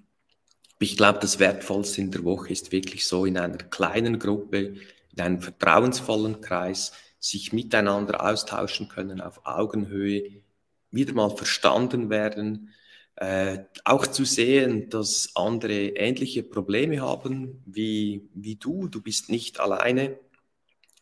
ich 0.82 0.96
glaube, 0.96 1.20
das 1.20 1.40
Wertvollste 1.40 2.00
in 2.00 2.12
der 2.12 2.24
Woche 2.24 2.54
ist 2.54 2.72
wirklich 2.72 3.06
so 3.06 3.26
in 3.26 3.38
einer 3.38 3.58
kleinen 3.58 4.18
Gruppe, 4.18 4.76
in 5.12 5.20
einem 5.22 5.42
vertrauensvollen 5.42 6.40
Kreis, 6.40 6.94
sich 7.20 7.52
miteinander 7.52 8.24
austauschen 8.24 8.88
können 8.88 9.20
auf 9.20 9.46
Augenhöhe, 9.46 10.42
wieder 10.90 11.14
mal 11.14 11.36
verstanden 11.36 12.10
werden, 12.10 12.70
äh, 13.20 13.66
auch 13.84 14.08
zu 14.08 14.24
sehen, 14.24 14.90
dass 14.90 15.32
andere 15.36 15.90
ähnliche 15.90 16.42
Probleme 16.42 17.02
haben 17.02 17.62
wie, 17.66 18.30
wie 18.34 18.56
du. 18.56 18.88
Du 18.88 19.02
bist 19.02 19.30
nicht 19.30 19.60
alleine 19.60 20.18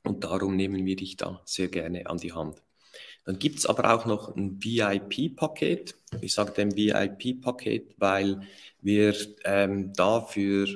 und 0.03 0.23
darum 0.23 0.55
nehmen 0.55 0.83
wir 0.83 0.95
dich 0.95 1.15
da 1.15 1.41
sehr 1.45 1.67
gerne 1.67 2.07
an 2.07 2.17
die 2.17 2.33
Hand. 2.33 2.63
Dann 3.23 3.37
gibt 3.37 3.59
es 3.59 3.67
aber 3.67 3.93
auch 3.93 4.07
noch 4.07 4.35
ein 4.35 4.57
VIP-Paket. 4.63 5.93
Ich 6.21 6.33
sage 6.33 6.53
dem 6.53 6.75
VIP-Paket, 6.75 7.93
weil 7.97 8.41
wir 8.81 9.15
ähm, 9.43 9.93
da 9.93 10.21
für 10.21 10.67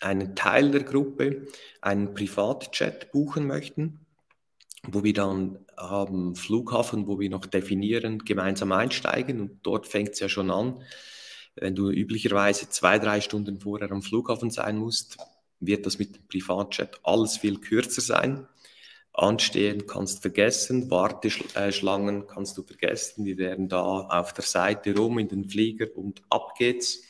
einen 0.00 0.36
Teil 0.36 0.70
der 0.70 0.84
Gruppe 0.84 1.48
einen 1.80 2.14
Privatchat 2.14 3.10
buchen 3.10 3.48
möchten, 3.48 4.06
wo 4.86 5.02
wir 5.02 5.12
dann 5.12 5.58
am 5.80 6.36
Flughafen, 6.36 7.06
wo 7.06 7.18
wir 7.18 7.30
noch 7.30 7.46
definieren, 7.46 8.18
gemeinsam 8.20 8.72
einsteigen 8.72 9.40
und 9.40 9.60
dort 9.62 9.86
fängt 9.86 10.10
es 10.10 10.20
ja 10.20 10.28
schon 10.28 10.50
an. 10.50 10.82
Wenn 11.56 11.74
du 11.74 11.90
üblicherweise 11.90 12.68
zwei, 12.70 12.98
drei 12.98 13.20
Stunden 13.20 13.60
vorher 13.60 13.90
am 13.90 14.02
Flughafen 14.02 14.50
sein 14.50 14.78
musst, 14.78 15.16
wird 15.58 15.86
das 15.86 15.98
mit 15.98 16.16
dem 16.16 16.26
Privatchat 16.28 17.00
alles 17.02 17.38
viel 17.38 17.58
kürzer 17.58 18.00
sein. 18.00 18.46
Anstehen 19.12 19.86
kannst 19.86 20.22
vergessen, 20.22 20.90
Warteschlangen 20.90 22.26
kannst 22.26 22.56
du 22.56 22.62
vergessen, 22.62 23.24
die 23.24 23.36
werden 23.38 23.68
da 23.68 23.82
auf 23.82 24.32
der 24.32 24.44
Seite 24.44 24.96
rum 24.96 25.18
in 25.18 25.28
den 25.28 25.48
Flieger 25.48 25.86
und 25.96 26.22
ab 26.30 26.54
geht's. 26.56 27.02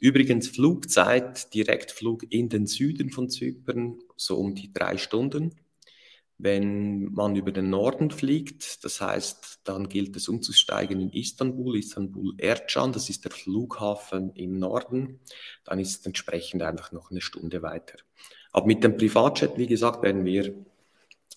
Übrigens 0.00 0.48
Flugzeit, 0.48 1.52
Direktflug 1.54 2.24
in 2.30 2.48
den 2.48 2.66
Süden 2.66 3.10
von 3.10 3.28
Zypern, 3.28 3.98
so 4.16 4.36
um 4.36 4.54
die 4.54 4.72
drei 4.72 4.96
Stunden. 4.96 5.54
Wenn 6.38 7.12
man 7.12 7.34
über 7.34 7.50
den 7.50 7.68
Norden 7.68 8.12
fliegt, 8.12 8.84
das 8.84 9.00
heißt, 9.00 9.60
dann 9.64 9.88
gilt 9.88 10.14
es 10.16 10.28
umzusteigen 10.28 11.00
in 11.00 11.10
Istanbul, 11.10 11.76
Istanbul 11.76 12.34
Ercan, 12.38 12.92
das 12.92 13.10
ist 13.10 13.24
der 13.24 13.32
Flughafen 13.32 14.32
im 14.34 14.58
Norden, 14.58 15.18
dann 15.64 15.80
ist 15.80 16.00
es 16.00 16.06
entsprechend 16.06 16.62
einfach 16.62 16.92
noch 16.92 17.10
eine 17.10 17.20
Stunde 17.20 17.62
weiter. 17.62 17.98
Aber 18.52 18.66
mit 18.66 18.84
dem 18.84 18.96
Privatjet, 18.96 19.58
wie 19.58 19.66
gesagt, 19.66 20.02
werden 20.02 20.24
wir 20.24 20.54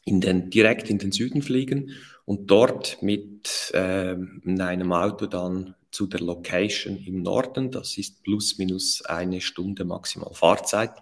in 0.05 0.21
den, 0.21 0.49
direkt 0.49 0.89
in 0.89 0.99
den 0.99 1.11
Süden 1.11 1.41
fliegen 1.41 1.91
und 2.25 2.49
dort 2.49 3.01
mit 3.01 3.71
äh, 3.73 4.13
in 4.13 4.61
einem 4.61 4.93
Auto 4.93 5.25
dann 5.25 5.75
zu 5.91 6.07
der 6.07 6.21
Location 6.21 6.97
im 6.97 7.21
Norden. 7.21 7.71
Das 7.71 7.97
ist 7.97 8.23
plus 8.23 8.57
minus 8.57 9.03
eine 9.03 9.41
Stunde 9.41 9.83
maximal 9.83 10.33
Fahrzeit. 10.33 10.93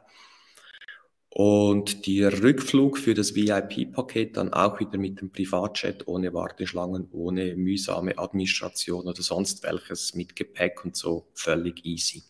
Und 1.31 2.07
der 2.07 2.41
Rückflug 2.41 2.97
für 2.97 3.13
das 3.13 3.35
VIP-Paket 3.35 4.35
dann 4.35 4.51
auch 4.51 4.79
wieder 4.79 4.97
mit 4.97 5.21
dem 5.21 5.31
Privatjet 5.31 6.07
ohne 6.07 6.33
Warteschlangen, 6.33 7.07
ohne 7.11 7.55
mühsame 7.55 8.17
Administration 8.17 9.05
oder 9.07 9.21
sonst 9.21 9.63
welches 9.63 10.15
mit 10.15 10.35
Gepäck 10.35 10.83
und 10.83 10.95
so 10.95 11.27
völlig 11.33 11.85
easy. 11.85 12.23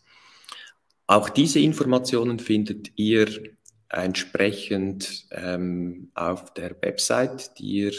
Auch 1.08 1.30
diese 1.30 1.60
Informationen 1.60 2.40
findet 2.40 2.92
ihr 2.98 3.56
entsprechend 3.88 5.26
ähm, 5.32 6.12
auf 6.14 6.54
der 6.54 6.76
Website, 6.82 7.58
die 7.58 7.86
ihr, 7.86 7.94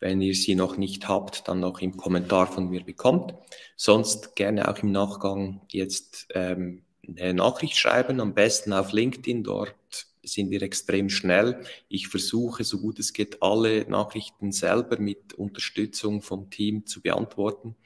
wenn 0.00 0.20
ihr 0.20 0.34
sie 0.34 0.54
noch 0.54 0.76
nicht 0.76 1.08
habt, 1.08 1.48
dann 1.48 1.60
noch 1.60 1.80
im 1.80 1.96
Kommentar 1.96 2.46
von 2.46 2.68
mir 2.68 2.84
bekommt. 2.84 3.34
Sonst 3.74 4.36
gerne 4.36 4.68
auch 4.68 4.78
im 4.82 4.92
Nachgang 4.92 5.62
jetzt 5.70 6.28
ähm, 6.34 6.82
eine 7.08 7.34
Nachricht 7.34 7.76
schreiben, 7.76 8.20
am 8.20 8.34
besten 8.34 8.72
auf 8.72 8.92
LinkedIn. 8.92 9.42
Dort 9.42 9.74
sind 10.22 10.50
wir 10.50 10.62
extrem 10.62 11.08
schnell. 11.08 11.62
Ich 11.88 12.08
versuche, 12.08 12.64
so 12.64 12.78
gut 12.78 12.98
es 12.98 13.12
geht, 13.12 13.42
alle 13.42 13.88
Nachrichten 13.88 14.52
selber 14.52 14.98
mit 14.98 15.34
Unterstützung 15.34 16.22
vom 16.22 16.50
Team 16.50 16.86
zu 16.86 17.00
beantworten 17.00 17.76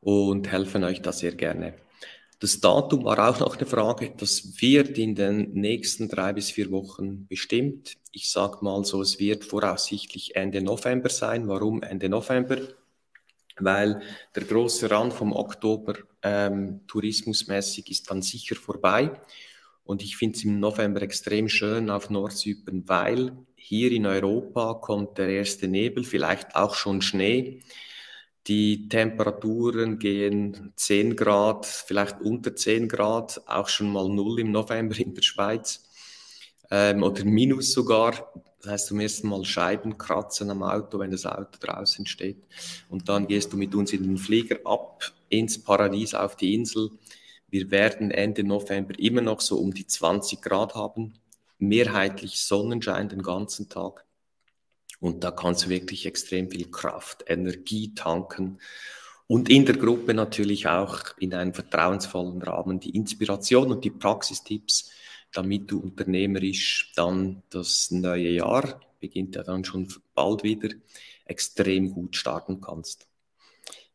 und 0.00 0.50
helfen 0.50 0.84
euch 0.84 1.02
da 1.02 1.12
sehr 1.12 1.34
gerne. 1.34 1.74
Das 2.40 2.58
Datum 2.58 3.04
war 3.04 3.18
auch 3.28 3.38
noch 3.38 3.56
eine 3.58 3.66
Frage. 3.66 4.14
Das 4.16 4.62
wird 4.62 4.96
in 4.96 5.14
den 5.14 5.52
nächsten 5.52 6.08
drei 6.08 6.32
bis 6.32 6.50
vier 6.50 6.70
Wochen 6.70 7.26
bestimmt. 7.26 7.98
Ich 8.12 8.30
sage 8.30 8.58
mal 8.62 8.82
so, 8.82 9.02
es 9.02 9.18
wird 9.18 9.44
voraussichtlich 9.44 10.36
Ende 10.36 10.62
November 10.62 11.10
sein. 11.10 11.48
Warum 11.48 11.82
Ende 11.82 12.08
November? 12.08 12.56
Weil 13.58 14.00
der 14.34 14.44
große 14.44 14.90
Rand 14.90 15.12
vom 15.12 15.34
Oktober 15.34 15.98
ähm, 16.22 16.80
tourismusmäßig 16.86 17.90
ist 17.90 18.10
dann 18.10 18.22
sicher 18.22 18.56
vorbei. 18.56 19.20
Und 19.90 20.04
ich 20.04 20.16
finde 20.16 20.38
es 20.38 20.44
im 20.44 20.60
November 20.60 21.02
extrem 21.02 21.48
schön 21.48 21.90
auf 21.90 22.10
Nordzypern, 22.10 22.84
weil 22.86 23.32
hier 23.56 23.90
in 23.90 24.06
Europa 24.06 24.74
kommt 24.74 25.18
der 25.18 25.30
erste 25.30 25.66
Nebel, 25.66 26.04
vielleicht 26.04 26.54
auch 26.54 26.76
schon 26.76 27.02
Schnee. 27.02 27.58
Die 28.46 28.88
Temperaturen 28.88 29.98
gehen 29.98 30.72
10 30.76 31.16
Grad, 31.16 31.66
vielleicht 31.66 32.20
unter 32.20 32.54
10 32.54 32.86
Grad, 32.86 33.42
auch 33.48 33.66
schon 33.66 33.90
mal 33.90 34.08
null 34.08 34.38
im 34.38 34.52
November 34.52 34.96
in 34.96 35.12
der 35.12 35.22
Schweiz 35.22 35.82
ähm, 36.70 37.02
oder 37.02 37.24
minus 37.24 37.72
sogar. 37.72 38.32
Das 38.62 38.70
heißt 38.70 38.86
zum 38.86 39.00
ersten 39.00 39.26
Mal 39.26 39.44
Scheiben 39.44 39.98
kratzen 39.98 40.50
am 40.50 40.62
Auto, 40.62 41.00
wenn 41.00 41.10
das 41.10 41.26
Auto 41.26 41.58
draußen 41.58 42.06
steht. 42.06 42.44
Und 42.90 43.08
dann 43.08 43.26
gehst 43.26 43.52
du 43.52 43.56
mit 43.56 43.74
uns 43.74 43.92
in 43.92 44.04
den 44.04 44.18
Flieger 44.18 44.60
ab 44.64 45.02
ins 45.28 45.60
Paradies 45.60 46.14
auf 46.14 46.36
die 46.36 46.54
Insel. 46.54 46.90
Wir 47.50 47.70
werden 47.70 48.10
Ende 48.10 48.44
November 48.44 48.98
immer 48.98 49.20
noch 49.20 49.40
so 49.40 49.58
um 49.58 49.74
die 49.74 49.86
20 49.86 50.40
Grad 50.40 50.74
haben, 50.74 51.14
mehrheitlich 51.58 52.40
Sonnenschein 52.40 53.08
den 53.08 53.22
ganzen 53.22 53.68
Tag. 53.68 54.04
Und 55.00 55.24
da 55.24 55.30
kannst 55.30 55.64
du 55.64 55.68
wirklich 55.68 56.06
extrem 56.06 56.50
viel 56.50 56.70
Kraft, 56.70 57.24
Energie 57.26 57.94
tanken 57.94 58.58
und 59.30 59.48
in 59.48 59.64
der 59.64 59.76
Gruppe 59.76 60.12
natürlich 60.12 60.66
auch 60.66 61.16
in 61.20 61.34
einem 61.34 61.54
vertrauensvollen 61.54 62.42
Rahmen 62.42 62.80
die 62.80 62.96
Inspiration 62.96 63.70
und 63.70 63.84
die 63.84 63.90
Praxistipps, 63.90 64.90
damit 65.32 65.70
du 65.70 65.78
unternehmerisch 65.78 66.90
dann 66.96 67.44
das 67.48 67.92
neue 67.92 68.30
Jahr, 68.30 68.80
beginnt 68.98 69.36
ja 69.36 69.44
dann 69.44 69.64
schon 69.64 69.86
bald 70.16 70.42
wieder, 70.42 70.70
extrem 71.26 71.92
gut 71.92 72.16
starten 72.16 72.60
kannst. 72.60 73.06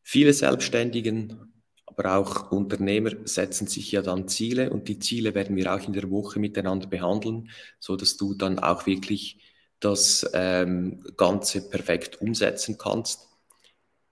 Viele 0.03 0.31
Selbstständigen, 0.31 1.51
aber 1.85 2.15
auch 2.17 2.51
Unternehmer 2.51 3.11
setzen 3.25 3.67
sich 3.67 3.91
ja 3.91 4.01
dann 4.01 4.27
Ziele 4.27 4.69
und 4.71 4.87
die 4.87 4.99
Ziele 4.99 5.35
werden 5.35 5.55
wir 5.55 5.73
auch 5.73 5.85
in 5.85 5.93
der 5.93 6.09
Woche 6.09 6.39
miteinander 6.39 6.87
behandeln, 6.87 7.49
so 7.79 7.95
dass 7.95 8.17
du 8.17 8.33
dann 8.33 8.59
auch 8.59 8.85
wirklich 8.85 9.39
das 9.79 10.29
ähm, 10.33 11.03
Ganze 11.17 11.69
perfekt 11.69 12.21
umsetzen 12.21 12.77
kannst 12.77 13.27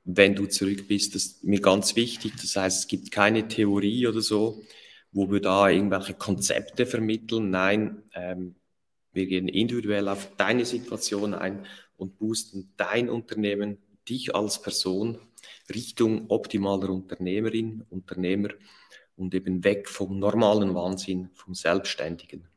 wenn 0.03 0.35
du 0.35 0.45
zurück 0.47 0.87
bist. 0.87 1.15
Das 1.15 1.23
ist 1.23 1.43
mir 1.43 1.61
ganz 1.61 1.95
wichtig. 1.95 2.33
Das 2.41 2.55
heißt, 2.55 2.79
es 2.79 2.87
gibt 2.87 3.11
keine 3.11 3.47
Theorie 3.47 4.07
oder 4.07 4.21
so, 4.21 4.61
wo 5.11 5.31
wir 5.31 5.39
da 5.39 5.69
irgendwelche 5.69 6.13
Konzepte 6.13 6.85
vermitteln. 6.85 7.49
Nein, 7.49 8.03
ähm, 8.13 8.55
wir 9.13 9.27
gehen 9.27 9.47
individuell 9.47 10.07
auf 10.07 10.35
deine 10.37 10.65
Situation 10.65 11.33
ein 11.33 11.65
und 11.97 12.17
boosten 12.17 12.73
dein 12.77 13.09
Unternehmen, 13.09 13.77
dich 14.09 14.35
als 14.35 14.61
Person 14.61 15.19
Richtung 15.73 16.29
optimaler 16.29 16.89
Unternehmerin, 16.89 17.83
Unternehmer 17.89 18.49
und 19.15 19.33
eben 19.35 19.63
weg 19.63 19.89
vom 19.89 20.19
normalen 20.19 20.73
Wahnsinn, 20.75 21.29
vom 21.33 21.53
Selbstständigen. 21.53 22.47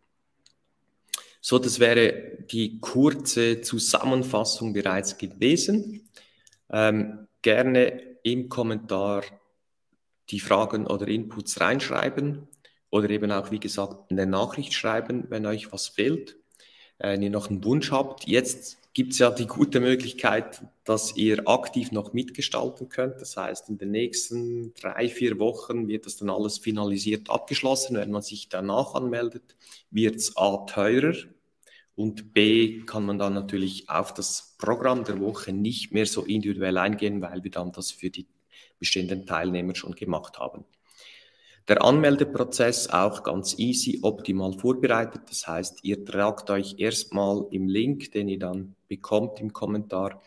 So, 1.40 1.58
das 1.58 1.78
wäre 1.78 2.38
die 2.50 2.80
kurze 2.80 3.60
Zusammenfassung 3.60 4.72
bereits 4.72 5.16
gewesen. 5.16 6.08
Ähm, 6.70 7.28
gerne 7.42 8.16
im 8.24 8.48
Kommentar 8.48 9.22
die 10.30 10.40
Fragen 10.40 10.86
oder 10.88 11.06
Inputs 11.06 11.60
reinschreiben 11.60 12.48
oder 12.90 13.08
eben 13.10 13.30
auch, 13.30 13.52
wie 13.52 13.60
gesagt, 13.60 14.10
eine 14.10 14.26
Nachricht 14.26 14.74
schreiben, 14.74 15.26
wenn 15.28 15.46
euch 15.46 15.70
was 15.70 15.86
fehlt, 15.86 16.36
äh, 16.98 17.10
wenn 17.10 17.22
ihr 17.22 17.30
noch 17.30 17.48
einen 17.48 17.62
Wunsch 17.62 17.92
habt. 17.92 18.26
Jetzt 18.26 18.78
gibt 18.96 19.12
es 19.12 19.18
ja 19.18 19.30
die 19.30 19.46
gute 19.46 19.78
Möglichkeit, 19.78 20.62
dass 20.84 21.18
ihr 21.18 21.46
aktiv 21.46 21.92
noch 21.92 22.14
mitgestalten 22.14 22.88
könnt. 22.88 23.20
Das 23.20 23.36
heißt, 23.36 23.68
in 23.68 23.76
den 23.76 23.90
nächsten 23.90 24.72
drei, 24.72 25.10
vier 25.10 25.38
Wochen 25.38 25.86
wird 25.86 26.06
das 26.06 26.16
dann 26.16 26.30
alles 26.30 26.56
finalisiert 26.56 27.28
abgeschlossen. 27.28 27.98
Wenn 27.98 28.10
man 28.10 28.22
sich 28.22 28.48
danach 28.48 28.94
anmeldet, 28.94 29.54
wird 29.90 30.16
es 30.16 30.34
A 30.38 30.64
teurer, 30.64 31.12
und 31.94 32.32
B 32.32 32.84
kann 32.86 33.04
man 33.04 33.18
dann 33.18 33.34
natürlich 33.34 33.90
auf 33.90 34.14
das 34.14 34.54
Programm 34.56 35.04
der 35.04 35.20
Woche 35.20 35.52
nicht 35.52 35.92
mehr 35.92 36.06
so 36.06 36.22
individuell 36.22 36.78
eingehen, 36.78 37.20
weil 37.20 37.44
wir 37.44 37.50
dann 37.50 37.72
das 37.72 37.90
für 37.90 38.08
die 38.08 38.26
bestehenden 38.78 39.26
Teilnehmer 39.26 39.74
schon 39.74 39.94
gemacht 39.94 40.38
haben. 40.38 40.64
Der 41.68 41.82
Anmeldeprozess 41.82 42.88
auch 42.88 43.22
ganz 43.24 43.58
easy, 43.58 43.98
optimal 44.00 44.54
vorbereitet. 44.54 45.22
Das 45.28 45.46
heißt, 45.46 45.80
ihr 45.82 46.02
tragt 46.02 46.48
euch 46.48 46.76
erstmal 46.78 47.44
im 47.50 47.68
Link, 47.68 48.12
den 48.12 48.28
ihr 48.28 48.38
dann 48.38 48.75
bekommt 48.88 49.40
im 49.40 49.52
Kommentar, 49.52 50.22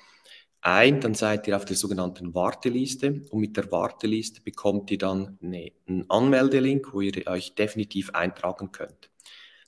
ein, 0.62 1.00
dann 1.00 1.14
seid 1.14 1.48
ihr 1.48 1.56
auf 1.56 1.64
der 1.64 1.78
sogenannten 1.78 2.34
Warteliste 2.34 3.22
und 3.30 3.40
mit 3.40 3.56
der 3.56 3.72
Warteliste 3.72 4.42
bekommt 4.42 4.92
ihr 4.92 4.98
dann 4.98 5.38
einen 5.42 6.06
Anmeldelink, 6.10 6.94
wo 6.94 7.00
ihr 7.00 7.26
euch 7.28 7.56
definitiv 7.56 8.14
eintragen 8.14 8.72
könnt. 8.72 9.10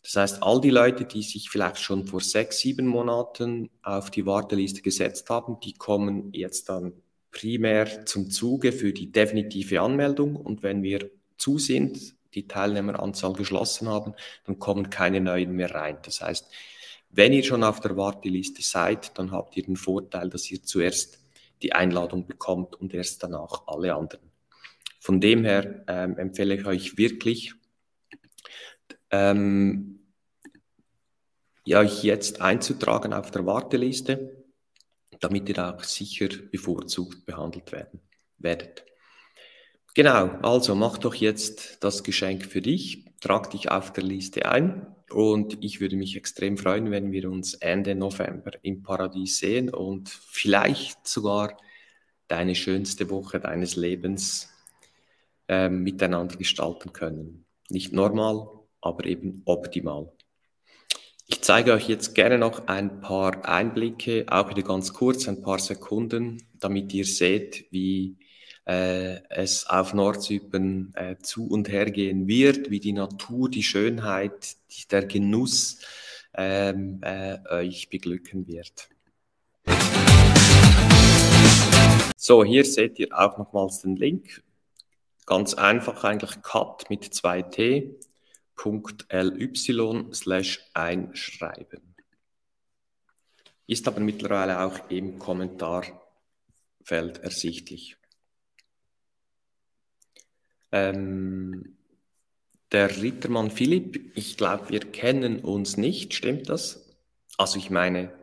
Das 0.03 0.15
heißt, 0.15 0.43
all 0.43 0.59
die 0.59 0.71
Leute, 0.71 1.05
die 1.05 1.21
sich 1.21 1.49
vielleicht 1.49 1.79
schon 1.79 2.05
vor 2.07 2.21
sechs, 2.21 2.59
sieben 2.59 2.87
Monaten 2.87 3.69
auf 3.83 4.09
die 4.09 4.25
Warteliste 4.25 4.81
gesetzt 4.81 5.29
haben, 5.29 5.59
die 5.63 5.73
kommen 5.73 6.33
jetzt 6.33 6.69
dann 6.69 6.93
primär 7.31 8.05
zum 8.05 8.29
Zuge 8.29 8.71
für 8.71 8.93
die 8.93 9.11
definitive 9.11 9.79
Anmeldung. 9.79 10.35
Und 10.35 10.63
wenn 10.63 10.83
wir 10.83 11.09
zu 11.37 11.57
sind, 11.57 12.15
die 12.33 12.47
Teilnehmeranzahl 12.47 13.33
geschlossen 13.33 13.87
haben, 13.87 14.13
dann 14.45 14.59
kommen 14.59 14.89
keine 14.89 15.21
neuen 15.21 15.53
mehr 15.53 15.73
rein. 15.73 15.97
Das 16.03 16.21
heißt, 16.21 16.47
wenn 17.13 17.33
ihr 17.33 17.43
schon 17.43 17.63
auf 17.63 17.79
der 17.79 17.97
Warteliste 17.97 18.61
seid, 18.61 19.17
dann 19.17 19.31
habt 19.31 19.57
ihr 19.57 19.63
den 19.63 19.75
Vorteil, 19.75 20.29
dass 20.29 20.49
ihr 20.49 20.63
zuerst 20.63 21.19
die 21.61 21.73
Einladung 21.73 22.25
bekommt 22.25 22.75
und 22.75 22.93
erst 22.93 23.21
danach 23.23 23.67
alle 23.67 23.93
anderen. 23.93 24.31
Von 24.99 25.19
dem 25.19 25.43
her 25.43 25.83
ähm, 25.87 26.17
empfehle 26.17 26.55
ich 26.55 26.65
euch 26.65 26.97
wirklich, 26.97 27.53
ähm, 29.09 29.99
ja, 31.65 31.79
euch 31.79 32.03
jetzt 32.03 32.41
einzutragen 32.41 33.13
auf 33.13 33.31
der 33.31 33.45
Warteliste, 33.45 34.43
damit 35.19 35.49
ihr 35.49 35.67
auch 35.67 35.83
sicher 35.83 36.29
bevorzugt 36.51 37.25
behandelt 37.25 37.71
werden 37.71 37.99
werdet. 38.37 38.85
Genau, 39.93 40.27
also 40.41 40.73
mach 40.73 40.97
doch 40.97 41.15
jetzt 41.15 41.83
das 41.83 42.03
Geschenk 42.03 42.45
für 42.45 42.61
dich, 42.61 43.05
trag 43.19 43.51
dich 43.51 43.69
auf 43.71 43.91
der 43.91 44.03
Liste 44.03 44.49
ein 44.49 44.87
und 45.09 45.57
ich 45.61 45.81
würde 45.81 45.97
mich 45.97 46.15
extrem 46.15 46.57
freuen, 46.57 46.91
wenn 46.91 47.11
wir 47.11 47.29
uns 47.29 47.55
Ende 47.55 47.93
November 47.93 48.51
im 48.61 48.83
Paradies 48.83 49.39
sehen 49.39 49.69
und 49.69 50.07
vielleicht 50.07 51.05
sogar 51.05 51.57
deine 52.29 52.55
schönste 52.55 53.09
Woche 53.09 53.41
deines 53.41 53.75
Lebens 53.75 54.49
äh, 55.49 55.67
miteinander 55.67 56.37
gestalten 56.37 56.93
können. 56.93 57.45
Nicht 57.69 57.91
normal, 57.91 58.47
aber 58.79 59.05
eben 59.05 59.41
optimal. 59.43 60.09
Ich 61.27 61.41
zeige 61.41 61.73
euch 61.73 61.89
jetzt 61.89 62.15
gerne 62.15 62.37
noch 62.37 62.67
ein 62.67 63.01
paar 63.01 63.45
Einblicke, 63.45 64.25
auch 64.29 64.49
wieder 64.49 64.63
ganz 64.63 64.93
kurz, 64.93 65.27
ein 65.27 65.41
paar 65.41 65.59
Sekunden, 65.59 66.41
damit 66.59 66.93
ihr 66.93 67.05
seht, 67.05 67.65
wie 67.71 68.17
es 68.65 69.67
auf 69.67 69.93
Nordzypern 69.93 70.93
äh, 70.95 71.17
zu 71.17 71.47
und 71.47 71.69
her 71.69 71.89
gehen 71.89 72.27
wird, 72.27 72.69
wie 72.69 72.79
die 72.79 72.93
Natur, 72.93 73.49
die 73.49 73.63
Schönheit, 73.63 74.55
die, 74.71 74.87
der 74.87 75.05
Genuss 75.05 75.79
ähm, 76.33 76.99
äh, 77.01 77.39
euch 77.49 77.89
beglücken 77.89 78.47
wird. 78.47 78.89
So, 82.15 82.43
hier 82.43 82.65
seht 82.65 82.99
ihr 82.99 83.17
auch 83.17 83.37
nochmals 83.37 83.81
den 83.81 83.95
Link. 83.95 84.43
Ganz 85.25 85.53
einfach 85.53 86.03
eigentlich 86.03 86.41
Cut 86.41 86.89
mit 86.89 87.05
2T 87.05 87.95
ly 89.09 90.13
slash 90.13 90.59
einschreiben. 90.73 91.95
Ist 93.65 93.87
aber 93.87 94.01
mittlerweile 94.01 94.59
auch 94.59 94.89
im 94.89 95.17
Kommentarfeld 95.17 95.97
ersichtlich. 97.23 97.97
Ähm, 100.71 101.77
der 102.71 103.01
Rittermann 103.01 103.51
Philipp, 103.51 104.11
ich 104.15 104.37
glaube, 104.37 104.69
wir 104.69 104.79
kennen 104.79 105.39
uns 105.39 105.77
nicht, 105.77 106.13
stimmt 106.13 106.49
das? 106.49 106.89
Also 107.37 107.57
ich 107.57 107.69
meine 107.69 108.13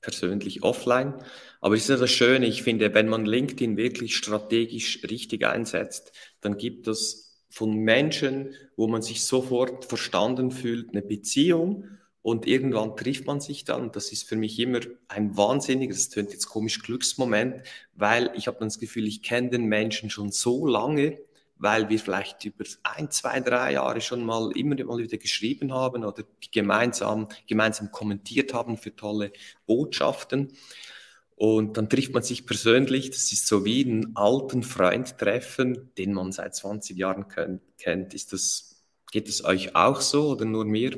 persönlich 0.00 0.62
offline. 0.62 1.14
Aber 1.60 1.74
es 1.74 1.82
ist 1.82 1.88
ja 1.88 1.96
das 1.96 2.10
Schöne, 2.10 2.46
ich 2.46 2.62
finde, 2.62 2.92
wenn 2.92 3.08
man 3.08 3.24
LinkedIn 3.24 3.76
wirklich 3.76 4.16
strategisch 4.16 5.02
richtig 5.08 5.46
einsetzt, 5.46 6.12
dann 6.40 6.58
gibt 6.58 6.86
es 6.88 7.46
von 7.48 7.74
Menschen, 7.74 8.54
wo 8.76 8.86
man 8.86 9.00
sich 9.00 9.24
sofort 9.24 9.84
verstanden 9.86 10.50
fühlt, 10.50 10.90
eine 10.90 11.02
Beziehung 11.02 11.88
und 12.20 12.46
irgendwann 12.46 12.96
trifft 12.96 13.26
man 13.26 13.40
sich 13.40 13.64
dann. 13.64 13.92
Das 13.92 14.12
ist 14.12 14.28
für 14.28 14.36
mich 14.36 14.58
immer 14.58 14.80
ein 15.08 15.36
wahnsinniges, 15.36 16.08
das 16.08 16.14
tönt 16.14 16.32
jetzt 16.32 16.46
komisch, 16.46 16.82
Glücksmoment, 16.82 17.62
weil 17.94 18.30
ich 18.34 18.46
habe 18.46 18.58
dann 18.58 18.68
das 18.68 18.78
Gefühl, 18.78 19.06
ich 19.06 19.22
kenne 19.22 19.50
den 19.50 19.66
Menschen 19.66 20.10
schon 20.10 20.32
so 20.32 20.66
lange, 20.66 21.18
weil 21.56 21.88
wir 21.88 21.98
vielleicht 21.98 22.44
über 22.44 22.64
ein, 22.82 23.10
zwei, 23.10 23.40
drei 23.40 23.72
Jahre 23.72 24.00
schon 24.00 24.24
mal 24.24 24.50
immer 24.56 24.82
mal 24.84 24.98
wieder 24.98 25.18
geschrieben 25.18 25.72
haben 25.72 26.04
oder 26.04 26.24
gemeinsam, 26.52 27.28
gemeinsam 27.46 27.90
kommentiert 27.90 28.52
haben 28.52 28.76
für 28.76 28.94
tolle 28.94 29.32
Botschaften. 29.66 30.52
Und 31.36 31.76
dann 31.76 31.88
trifft 31.88 32.12
man 32.12 32.22
sich 32.22 32.46
persönlich, 32.46 33.10
das 33.10 33.32
ist 33.32 33.46
so 33.46 33.64
wie 33.64 33.84
einen 33.84 34.16
alten 34.16 34.62
Freund 34.62 35.18
treffen, 35.18 35.90
den 35.98 36.12
man 36.12 36.32
seit 36.32 36.54
20 36.54 36.96
Jahren 36.96 37.26
kennt. 37.76 38.14
Ist 38.14 38.32
das, 38.32 38.82
geht 39.10 39.28
es 39.28 39.44
euch 39.44 39.74
auch 39.74 40.00
so 40.00 40.28
oder 40.28 40.44
nur 40.44 40.64
mir? 40.64 40.96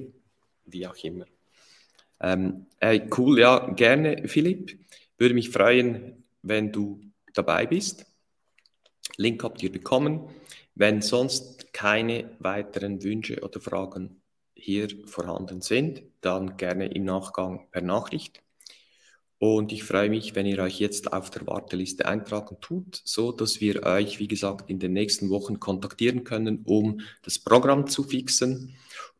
Wie 0.66 0.86
auch 0.86 0.96
immer. 1.02 1.24
Ähm, 2.20 2.66
hey, 2.80 3.08
cool, 3.16 3.38
ja, 3.38 3.70
gerne, 3.70 4.28
Philipp. 4.28 4.78
Würde 5.16 5.34
mich 5.34 5.50
freuen, 5.50 6.24
wenn 6.42 6.72
du 6.72 7.00
dabei 7.32 7.66
bist. 7.66 8.04
Link 9.16 9.42
habt 9.42 9.62
ihr 9.62 9.72
bekommen. 9.72 10.28
Wenn 10.74 11.02
sonst 11.02 11.72
keine 11.72 12.30
weiteren 12.38 13.02
Wünsche 13.02 13.40
oder 13.42 13.60
Fragen 13.60 14.20
hier 14.54 14.88
vorhanden 15.06 15.60
sind, 15.60 16.02
dann 16.20 16.56
gerne 16.56 16.86
im 16.88 17.04
Nachgang 17.04 17.68
per 17.70 17.82
Nachricht. 17.82 18.42
Und 19.38 19.70
ich 19.70 19.84
freue 19.84 20.08
mich, 20.08 20.34
wenn 20.34 20.46
ihr 20.46 20.58
euch 20.60 20.80
jetzt 20.80 21.12
auf 21.12 21.28
der 21.30 21.46
Warteliste 21.46 22.06
eintragen 22.06 22.56
tut, 22.60 23.02
so 23.04 23.32
dass 23.32 23.60
wir 23.60 23.82
euch, 23.82 24.18
wie 24.18 24.28
gesagt, 24.28 24.70
in 24.70 24.78
den 24.78 24.94
nächsten 24.94 25.28
Wochen 25.28 25.60
kontaktieren 25.60 26.24
können, 26.24 26.62
um 26.64 27.00
das 27.22 27.38
Programm 27.38 27.86
zu 27.86 28.02
fixen 28.02 28.76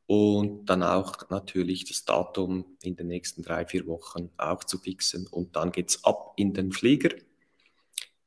und 0.06 0.66
dann 0.66 0.82
auch 0.82 1.28
natürlich 1.28 1.84
das 1.84 2.04
Datum 2.04 2.64
in 2.80 2.96
den 2.96 3.08
nächsten 3.08 3.42
drei, 3.42 3.66
vier 3.66 3.86
Wochen 3.86 4.30
auch 4.38 4.64
zu 4.64 4.78
fixen. 4.78 5.26
Und 5.26 5.56
dann 5.56 5.72
geht's 5.72 6.02
ab 6.04 6.32
in 6.36 6.54
den 6.54 6.72
Flieger. 6.72 7.10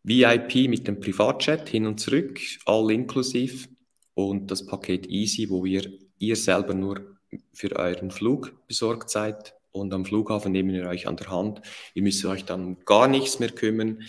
VIP 0.04 0.70
mit 0.70 0.88
dem 0.88 1.00
Privatchat 1.00 1.70
hin 1.70 1.86
und 1.86 2.00
zurück, 2.00 2.40
all 2.66 2.90
inklusiv 2.92 3.68
und 4.14 4.50
das 4.50 4.66
Paket 4.66 5.08
Easy, 5.08 5.50
wo 5.50 5.64
wir 5.64 5.92
ihr 6.18 6.36
selber 6.36 6.74
nur 6.74 7.18
für 7.54 7.76
euren 7.76 8.12
Flug 8.12 8.54
besorgt 8.68 9.10
seid 9.10 9.54
und 9.72 9.94
am 9.94 10.06
Flughafen 10.06 10.52
nehmen 10.52 10.74
wir 10.74 10.88
euch 10.88 11.08
an 11.08 11.18
der 11.18 11.30
Hand. 11.30 11.62
Ihr 11.94 12.04
müsst 12.04 12.24
euch 12.26 12.46
dann 12.46 12.78
gar 12.86 13.08
nichts 13.08 13.40
mehr 13.40 13.52
kümmern. 13.52 14.04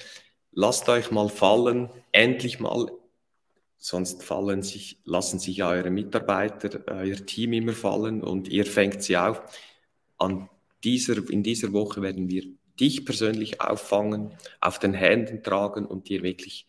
Lasst 0.53 0.89
euch 0.89 1.11
mal 1.11 1.29
fallen, 1.29 1.91
endlich 2.13 2.61
mal. 2.61 2.91
Sonst 3.77 4.23
fallen 4.23 4.63
sich, 4.63 5.01
lassen 5.05 5.39
sich 5.39 5.63
eure 5.63 5.91
Mitarbeiter, 5.91 6.83
euer 6.87 7.17
Team 7.25 7.53
immer 7.53 7.73
fallen 7.73 8.23
und 8.23 8.49
ihr 8.49 8.67
fängt 8.67 9.03
sie 9.03 9.17
auf. 9.17 9.43
An 10.19 10.49
dieser, 10.85 11.29
in 11.31 11.43
dieser 11.43 11.73
Woche 11.73 12.03
werden 12.03 12.29
wir 12.29 12.45
dich 12.81 13.05
persönlich 13.05 13.61
auffangen, 13.61 14.33
auf 14.61 14.79
den 14.79 14.95
Händen 14.95 15.43
tragen 15.43 15.85
und 15.87 16.09
dir 16.09 16.23
wirklich 16.23 16.67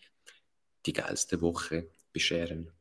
die 0.85 0.93
geilste 0.93 1.41
Woche 1.41 1.87
bescheren. 2.11 2.71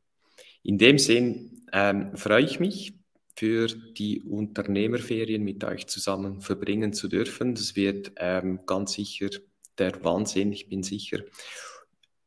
In 0.63 0.77
dem 0.77 0.99
Sinn 0.99 1.63
ähm, 1.71 2.15
freue 2.15 2.43
ich 2.43 2.59
mich, 2.59 2.93
für 3.35 3.67
die 3.67 4.21
Unternehmerferien 4.21 5.43
mit 5.43 5.63
euch 5.63 5.87
zusammen 5.87 6.41
verbringen 6.41 6.93
zu 6.93 7.07
dürfen. 7.07 7.55
Das 7.55 7.75
wird 7.75 8.11
ähm, 8.17 8.59
ganz 8.65 8.93
sicher 8.93 9.29
der 9.77 10.03
Wahnsinn, 10.03 10.51
ich 10.51 10.69
bin 10.69 10.83
sicher. 10.83 11.23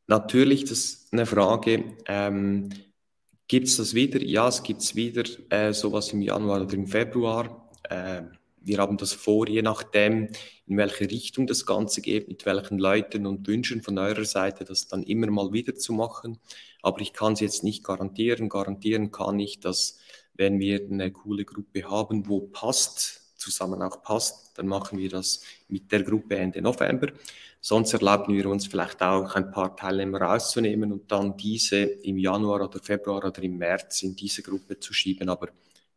Natürlich, 0.07 0.65
das 0.65 0.79
ist 0.79 1.13
eine 1.13 1.25
Frage, 1.25 1.95
ähm, 2.07 2.69
gibt 3.47 3.67
es 3.67 3.77
das 3.77 3.93
wieder? 3.93 4.21
Ja, 4.21 4.47
es 4.47 4.61
gibt 4.61 4.81
es 4.81 4.95
wieder, 4.95 5.23
äh, 5.49 5.73
sowas 5.73 6.11
im 6.11 6.21
Januar 6.21 6.63
oder 6.63 6.73
im 6.73 6.87
Februar. 6.87 7.71
Äh, 7.89 8.23
wir 8.65 8.79
haben 8.79 8.97
das 8.97 9.13
vor, 9.13 9.47
je 9.47 9.61
nachdem, 9.61 10.29
in 10.65 10.77
welche 10.77 11.09
Richtung 11.09 11.45
das 11.45 11.65
Ganze 11.65 12.01
geht, 12.01 12.27
mit 12.27 12.45
welchen 12.45 12.79
Leuten 12.79 13.27
und 13.27 13.47
Wünschen 13.47 13.83
von 13.83 13.97
eurer 13.97 14.25
Seite, 14.25 14.65
das 14.65 14.87
dann 14.87 15.03
immer 15.03 15.29
mal 15.29 15.53
wieder 15.53 15.75
zu 15.75 15.93
machen. 15.93 16.39
Aber 16.81 16.99
ich 17.01 17.13
kann 17.13 17.33
es 17.33 17.39
jetzt 17.39 17.63
nicht 17.63 17.83
garantieren. 17.83 18.49
Garantieren 18.49 19.11
kann 19.11 19.39
ich, 19.39 19.59
dass 19.59 19.99
wenn 20.33 20.59
wir 20.59 20.81
eine 20.81 21.11
coole 21.11 21.45
Gruppe 21.45 21.89
haben, 21.89 22.27
wo 22.27 22.41
passt, 22.41 23.21
zusammen 23.37 23.81
auch 23.83 24.01
passt, 24.01 24.57
dann 24.57 24.67
machen 24.67 24.97
wir 24.97 25.09
das 25.09 25.43
mit 25.67 25.91
der 25.91 26.01
Gruppe 26.03 26.35
Ende 26.35 26.61
November. 26.61 27.09
Sonst 27.61 27.93
erlauben 27.93 28.33
wir 28.35 28.47
uns 28.47 28.65
vielleicht 28.65 29.01
auch 29.01 29.35
ein 29.35 29.51
paar 29.51 29.75
Teilnehmer 29.75 30.21
rauszunehmen 30.21 30.91
und 30.91 31.11
dann 31.11 31.37
diese 31.37 31.77
im 31.77 32.17
Januar 32.17 32.63
oder 32.63 32.79
Februar 32.79 33.23
oder 33.23 33.43
im 33.43 33.57
März 33.57 34.03
in 34.03 34.15
diese 34.15 34.41
Gruppe 34.41 34.79
zu 34.79 34.93
schieben. 34.93 35.29
Aber 35.29 35.49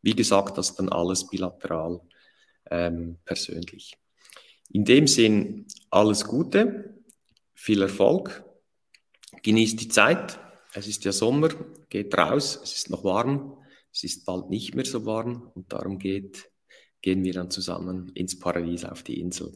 wie 0.02 0.14
gesagt, 0.14 0.58
das 0.58 0.74
dann 0.74 0.88
alles 0.88 1.26
bilateral 1.26 2.00
ähm, 2.70 3.18
persönlich. 3.24 3.96
In 4.70 4.84
dem 4.84 5.06
Sinn 5.06 5.66
alles 5.90 6.24
Gute, 6.24 6.94
viel 7.54 7.82
Erfolg, 7.82 8.44
genießt 9.42 9.80
die 9.80 9.88
Zeit. 9.88 10.38
Es 10.74 10.86
ist 10.86 11.04
ja 11.04 11.12
Sommer, 11.12 11.50
geht 11.88 12.16
raus, 12.16 12.60
es 12.62 12.74
ist 12.74 12.90
noch 12.90 13.04
warm. 13.04 13.54
Es 13.92 14.04
ist 14.04 14.26
bald 14.26 14.50
nicht 14.50 14.74
mehr 14.74 14.84
so 14.84 15.06
warm 15.06 15.50
und 15.54 15.72
darum 15.72 15.98
geht, 15.98 16.50
gehen 17.00 17.24
wir 17.24 17.32
dann 17.32 17.50
zusammen 17.50 18.10
ins 18.14 18.38
Paradies 18.38 18.84
auf 18.84 19.02
die 19.02 19.20
Insel. 19.20 19.52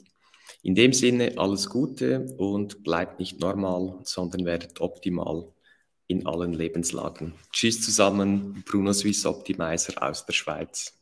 In 0.63 0.75
dem 0.75 0.93
Sinne 0.93 1.35
alles 1.37 1.69
Gute 1.69 2.35
und 2.39 2.83
bleibt 2.83 3.21
nicht 3.21 3.41
normal, 3.41 4.01
sondern 4.05 4.45
werdet 4.45 4.81
optimal 4.81 5.53
in 6.07 6.27
allen 6.27 6.53
Lebenslagen. 6.53 7.35
Tschüss 7.53 7.83
zusammen, 7.83 8.65
Bruno 8.67 8.93
Swiss 8.93 9.27
Optimizer 9.27 10.03
aus 10.03 10.27
der 10.27 10.33
Schweiz. 10.33 11.02